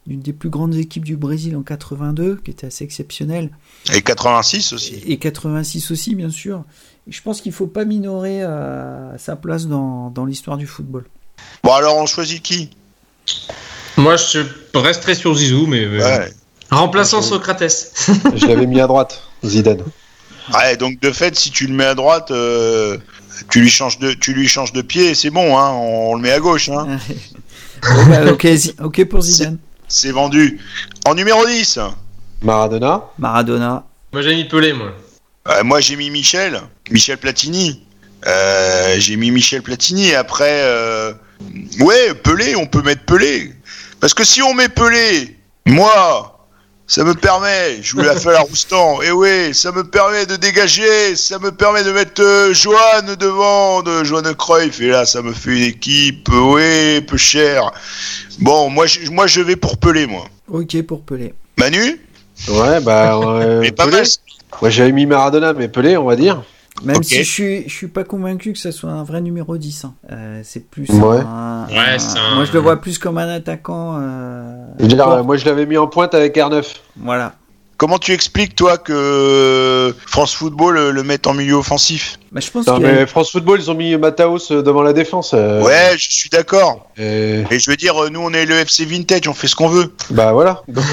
[0.06, 3.50] d'une des plus grandes équipes du Brésil en 82, qui était assez exceptionnel.
[3.92, 5.04] Et 86 aussi.
[5.08, 6.64] Et 86 aussi, bien sûr.
[7.08, 11.06] Et je pense qu'il faut pas minorer euh, sa place dans, dans l'histoire du football.
[11.64, 12.70] Bon, alors on choisit qui?
[13.98, 14.46] Moi, je
[14.76, 16.32] resterai sur Zizou, mais ouais.
[16.70, 17.94] remplaçant Socrates.
[18.36, 19.82] je l'avais mis à droite, Zidane.
[20.54, 22.98] Ouais, donc de fait, si tu le mets à droite, euh,
[23.50, 26.32] tu lui changes de, tu lui changes de pied, c'est bon, hein, on, le met
[26.32, 26.70] à gauche.
[26.70, 27.00] Hein.
[27.82, 28.48] bah, ok,
[28.84, 29.58] ok pour Zidane.
[29.88, 30.60] C'est vendu.
[31.06, 31.80] En numéro 10
[32.42, 33.04] Maradona.
[33.18, 33.86] Maradona.
[34.14, 34.92] Moi j'ai mis Pelé, moi.
[35.48, 36.62] Euh, moi j'ai mis Michel,
[36.92, 37.84] Michel Platini.
[38.26, 40.14] Euh, j'ai mis Michel Platini.
[40.14, 41.14] Après, euh...
[41.80, 43.54] ouais, Pelé, on peut mettre Pelé.
[44.00, 46.37] Parce que si on met Pelé, moi,
[46.88, 50.38] ça me permet, je vous l'ai fait à Roustan, et oui, ça me permet de
[50.38, 55.22] dégager, ça me permet de mettre euh, Joanne devant, de Joanne Cruyff, et là, ça
[55.22, 57.72] me fait une équipe, oui, peu cher.
[58.40, 60.26] Bon, moi, je, moi, je vais pour Pelé, moi.
[60.50, 61.34] Ok, pour Pelé.
[61.58, 62.00] Manu?
[62.48, 63.20] Ouais, bah.
[63.24, 63.98] Euh, Mais pas Pelé.
[63.98, 64.08] mal.
[64.62, 66.42] Ouais, j'avais mis Maradona, mais Pelé, on va dire.
[66.84, 69.86] Même si je suis, je suis pas convaincu que ça soit un vrai numéro 10.
[69.86, 69.94] hein.
[70.12, 71.18] Euh, c'est plus Ouais.
[71.26, 73.98] un, Ouais, un- c'est un- Moi, je le vois plus comme un attaquant.
[74.00, 76.76] euh, Je dire, euh, moi, je l'avais mis en pointe avec R9.
[76.98, 77.34] Voilà.
[77.78, 82.50] Comment tu expliques toi que France Football le, le mette en milieu offensif Bah, je
[82.50, 85.32] pense Non, a- mais France Football, ils ont mis Mataos euh, devant la défense.
[85.34, 86.88] euh, Ouais, je suis d'accord.
[86.98, 89.56] et- Et je veux dire, euh, nous on est le FC Vintage, on fait ce
[89.56, 89.94] qu'on veut.
[90.10, 90.62] Bah voilà.
[90.68, 90.84] Donc,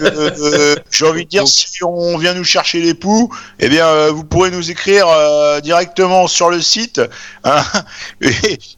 [0.00, 3.28] Euh, euh, J'ai envie de dire, Donc- si on vient nous chercher les poux,
[3.58, 7.00] eh bien, euh, vous pourrez nous écrire euh, directement sur le site
[7.44, 7.62] hein,
[8.20, 8.30] et,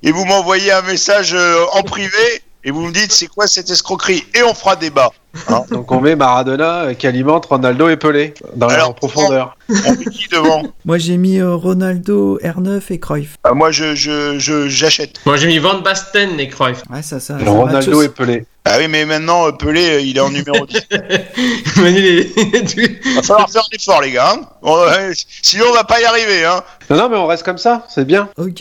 [0.03, 3.71] et vous m'envoyez un message euh, en privé et vous me dites c'est quoi cette
[3.71, 5.11] escroquerie et on fera débat.
[5.71, 9.57] donc on met Maradona qui alimente Ronaldo et Pelé dans Alors, la profondeur.
[9.87, 13.37] On met qui devant Moi, j'ai mis euh, Ronaldo, R9 et Cruyff.
[13.45, 15.21] Ah, Moi, je je je- j'achète.
[15.27, 16.83] Moi j'ai mis Van Basten et Cruyff.
[16.91, 17.39] Ouais, ça, ça.
[17.39, 18.45] ça Ronaldo et Pelé.
[18.65, 20.81] Ah oui, mais maintenant euh, Pelé, euh, il est en numéro 10.
[21.77, 24.33] Manu, les- tu- Va falloir faire un effort, les gars.
[24.35, 24.41] hein.
[24.63, 26.45] Bon, euh, sinon, on va pas y arriver.
[26.45, 26.63] Hein.
[26.91, 28.29] Non, non, mais on reste comme ça, c'est bien.
[28.37, 28.59] Ok.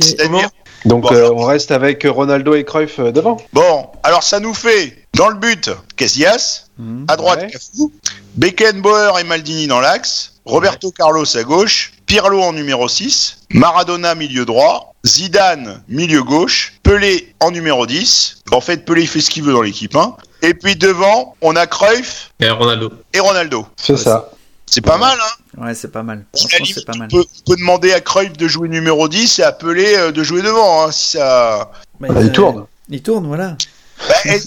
[0.85, 3.37] Donc Bon, euh, on reste avec Ronaldo et Cruyff euh, devant.
[3.53, 7.05] Bon, alors ça nous fait dans le but Casillas, Mhm.
[7.09, 7.41] à droite
[7.77, 7.87] Ouais.
[8.35, 14.45] Beckenbauer et Maldini dans l'axe, Roberto Carlos à gauche, Pirlo en numéro 6, Maradona milieu
[14.45, 18.37] droit, Zidane milieu gauche, Pelé en numéro 10.
[18.51, 19.95] En fait, Pelé fait ce qu'il veut dans l'équipe.
[19.95, 20.15] Hein.
[20.41, 22.91] Et puis devant, on a Cruyff et Ronaldo.
[23.13, 23.65] et Ronaldo.
[23.75, 24.29] C'est ça.
[24.69, 26.25] C'est pas mal, hein Ouais, c'est pas mal.
[26.33, 27.07] C'est pas on, mal.
[27.09, 30.23] peut, on peut demander à Cruyff de jouer numéro 10 et à Pelé euh, de
[30.23, 30.83] jouer devant.
[30.85, 31.71] Hein, si ça...
[31.99, 32.65] Bah, Bah, il euh, tourne.
[32.89, 33.57] Il tourne, voilà.
[34.07, 34.39] Bah, et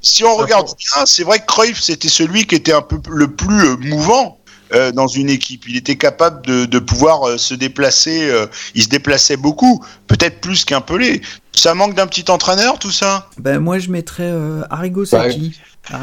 [0.00, 3.28] si on regarde bien, c'est vrai que Cruyff, c'était celui qui était un peu le
[3.28, 4.38] plus euh, mouvant
[4.72, 5.68] euh, dans une équipe.
[5.68, 8.28] Il était capable de, de pouvoir euh, se déplacer.
[8.30, 11.20] euh, il se déplaçait beaucoup, peut-être plus qu'un Pelé.
[11.54, 13.28] Ça manque d'un petit entraîneur, tout ça?
[13.38, 15.58] Ben, moi, je mettrais euh, Arrigo Sacchi.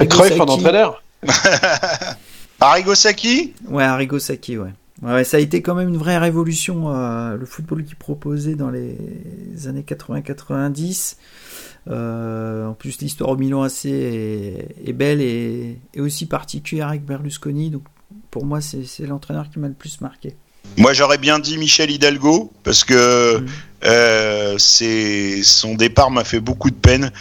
[0.09, 1.01] Cruyff en entraîneur.
[2.61, 4.69] Arrigo Sacchi Ouais, Arrigo Sacchi, ouais.
[5.01, 8.69] Ouais, ça a été quand même une vraie révolution, euh, le football qu'il proposait dans
[8.69, 8.95] les
[9.65, 11.15] années 80-90.
[11.89, 17.03] Euh, en plus, l'histoire au Milan AC est, est belle et, et aussi particulière avec
[17.03, 17.71] Berlusconi.
[17.71, 17.81] Donc,
[18.29, 20.35] pour moi, c'est l'entraîneur qui m'a le plus marqué.
[20.77, 23.45] Moi, j'aurais bien dit Michel Hidalgo, parce que Mhm.
[23.85, 27.11] euh, son départ m'a fait beaucoup de peine.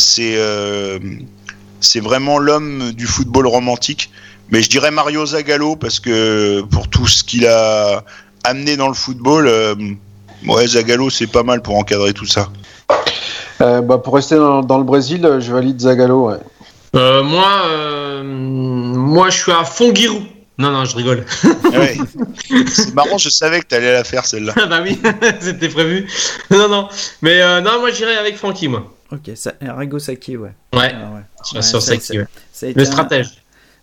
[0.00, 0.36] C'est
[1.82, 4.10] c'est vraiment l'homme du football romantique.
[4.50, 8.02] Mais je dirais Mario Zagallo, parce que pour tout ce qu'il a
[8.44, 9.74] amené dans le football, euh,
[10.46, 12.48] ouais, Zagallo, c'est pas mal pour encadrer tout ça.
[13.60, 16.30] Euh, bah, pour rester dans, dans le Brésil, je valide Zagallo.
[16.30, 16.38] Ouais.
[16.96, 20.22] Euh, moi, euh, moi je suis à Fonguirou.
[20.58, 21.24] Non, non, je rigole.
[21.72, 21.96] Ouais.
[22.68, 24.52] c'est marrant, je savais que t'allais la faire celle-là.
[24.60, 25.00] Ah bah oui,
[25.40, 26.06] c'était prévu.
[26.50, 26.88] Non, non.
[27.22, 28.92] Mais euh, non, moi j'irai avec Francky, moi.
[29.12, 30.50] Ok, ça, Arrigo Sacchi, ouais.
[30.74, 31.20] Ouais, Ah ouais.
[31.44, 32.26] sur, Ouais, sur ça- Saki, ouais.
[32.74, 33.28] Le un- stratège.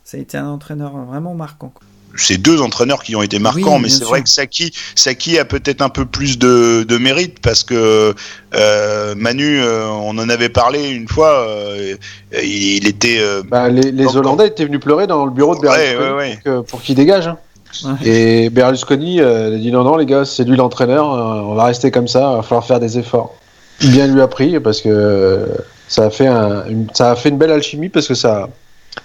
[0.10, 1.70] Ça a été un entraîneur vraiment marquant.
[1.74, 1.84] quoi.
[2.16, 5.44] c'est deux entraîneurs qui ont été marquants, Oui, mais c'est vrai que Saki, Saki a
[5.44, 8.16] peut-être un peu plus de, de mérite parce que
[8.56, 11.96] euh, Manu, euh, on en avait parlé une fois, euh,
[12.42, 13.18] il, il était.
[13.20, 16.14] euh, Bah, les les Donc, Hollandais étaient venus pleurer dans le bureau de Berlusconi ouais,
[16.14, 16.40] ouais.
[16.42, 17.28] Pour, que- pour qu'il dégage.
[17.28, 17.38] hein.
[17.84, 18.08] Ouais.
[18.08, 21.66] Et Berlusconi euh, a dit non, non, les gars, c'est lui l'entraîneur, euh, on va
[21.66, 23.36] rester comme ça, il va falloir faire des efforts.
[23.82, 25.46] Bien lui a pris parce que euh,
[25.90, 28.48] ça a fait, un- une, ça a fait une belle alchimie parce que ça,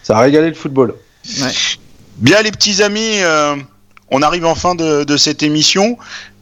[0.03, 0.95] ça a régalé le football.
[1.41, 1.51] Ouais.
[2.19, 3.57] Bien, les petits amis, euh,
[4.11, 5.97] on arrive en fin de, de cette émission.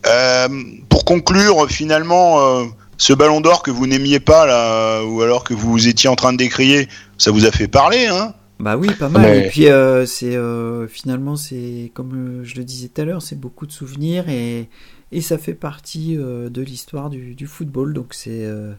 [0.06, 0.48] Euh,
[0.88, 2.64] pour conclure, finalement, euh,
[2.96, 6.32] ce ballon d'or que vous n'aimiez pas, là, ou alors que vous étiez en train
[6.32, 6.88] de décrier,
[7.18, 8.34] ça vous a fait parler, hein?
[8.58, 9.22] Bah oui, pas mal.
[9.22, 13.04] Mais- Et puis euh, c'est euh, finalement c'est comme euh, je le disais tout à
[13.06, 14.68] l'heure, c'est beaucoup de souvenirs et
[15.12, 18.72] et ça fait partie euh, de l'histoire du, du football, donc c'est euh,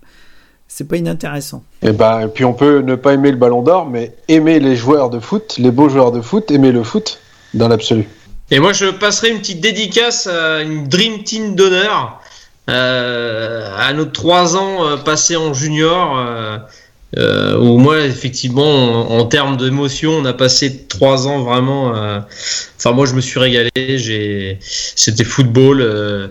[0.74, 1.64] c'est pas inintéressant.
[1.82, 4.76] Et, bah, et puis on peut ne pas aimer le ballon d'or, mais aimer les
[4.78, 7.20] joueurs de foot, les beaux joueurs de foot, aimer le foot
[7.54, 8.08] dans l'absolu.
[8.52, 12.22] Et moi, je passerai une petite dédicace à une Dream Team d'honneur
[12.70, 16.18] euh, à nos trois ans euh, passés en junior.
[16.18, 16.58] Euh,
[17.18, 21.94] euh, où moi, effectivement, en, en termes d'émotion, on a passé trois ans vraiment.
[21.94, 22.20] euh,
[22.78, 23.70] Enfin, moi, je me suis régalé.
[23.76, 25.82] J'ai, c'était football.
[25.82, 26.28] euh,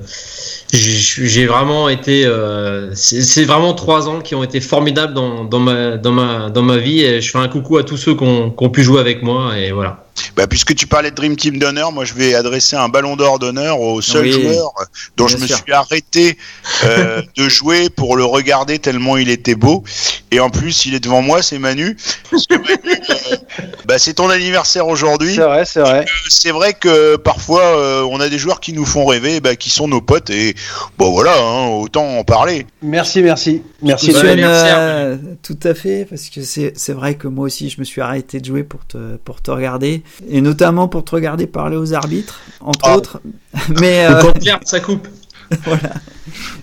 [0.73, 2.25] j'ai vraiment été.
[2.27, 6.63] euh, c'est vraiment trois ans qui ont été formidables dans, dans ma dans ma dans
[6.63, 7.01] ma vie.
[7.01, 9.23] Et je fais un coucou à tous ceux qui ont, qui ont pu jouer avec
[9.23, 9.59] moi.
[9.59, 10.10] Et voilà.
[10.37, 13.39] Bah, Puisque tu parlais de Dream Team d'honneur, moi je vais adresser un ballon d'or
[13.39, 14.73] d'honneur au seul Oui, joueur
[15.17, 15.57] dont bien je me sûr.
[15.57, 16.39] suis arrêté
[16.85, 19.85] euh, de jouer pour le regarder tellement il était beau.
[20.33, 21.97] Et en plus, il est devant moi, c'est Manu.
[22.31, 23.37] Parce que Manu, euh,
[23.87, 25.35] bah, c'est ton anniversaire aujourd'hui.
[25.35, 26.07] C'est vrai, c'est vrai.
[26.29, 29.71] c'est vrai que parfois euh, on a des joueurs qui nous font rêver, bah, qui
[29.71, 30.55] sont nos potes et
[30.99, 32.67] bon voilà, hein, autant en parler.
[32.83, 33.63] Merci, merci.
[33.83, 34.13] Merci.
[34.15, 38.01] Euh, tout à fait, parce que c'est c'est vrai que moi aussi je me suis
[38.01, 41.93] arrêté de jouer pour te pour te regarder et notamment pour te regarder parler aux
[41.95, 42.97] arbitres, entre Ah.
[42.97, 43.21] autres.
[43.81, 44.23] Mais euh,
[44.65, 45.09] sa coupe.
[45.65, 45.95] voilà.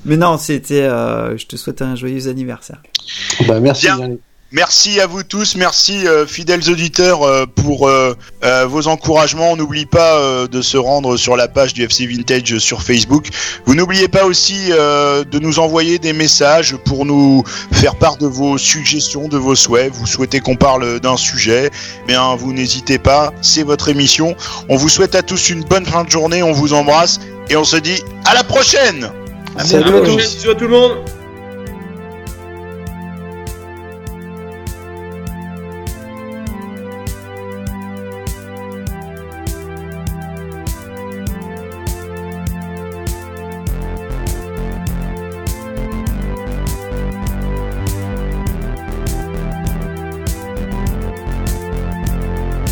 [0.06, 0.84] Mais non, c'était.
[0.84, 2.82] euh, je te souhaite un joyeux anniversaire.
[3.48, 3.88] Bah, merci.
[3.88, 4.18] Bien.
[4.54, 9.52] Merci à vous tous, merci euh, fidèles auditeurs euh, pour euh, euh, vos encouragements.
[9.52, 13.28] On n'oublie pas euh, de se rendre sur la page du FC Vintage sur Facebook.
[13.66, 17.44] Vous n'oubliez pas aussi euh, de nous envoyer des messages pour nous
[17.74, 19.92] faire part de vos suggestions, de vos souhaits.
[19.92, 21.70] Vous souhaitez qu'on parle d'un sujet,
[22.06, 24.34] eh bien vous n'hésitez pas, c'est votre émission.
[24.70, 27.20] On vous souhaite à tous une bonne fin de journée, on vous embrasse
[27.50, 29.12] et on se dit à la prochaine.
[29.58, 30.16] À bientôt.
[30.16, 31.17] Bisous à tout le monde.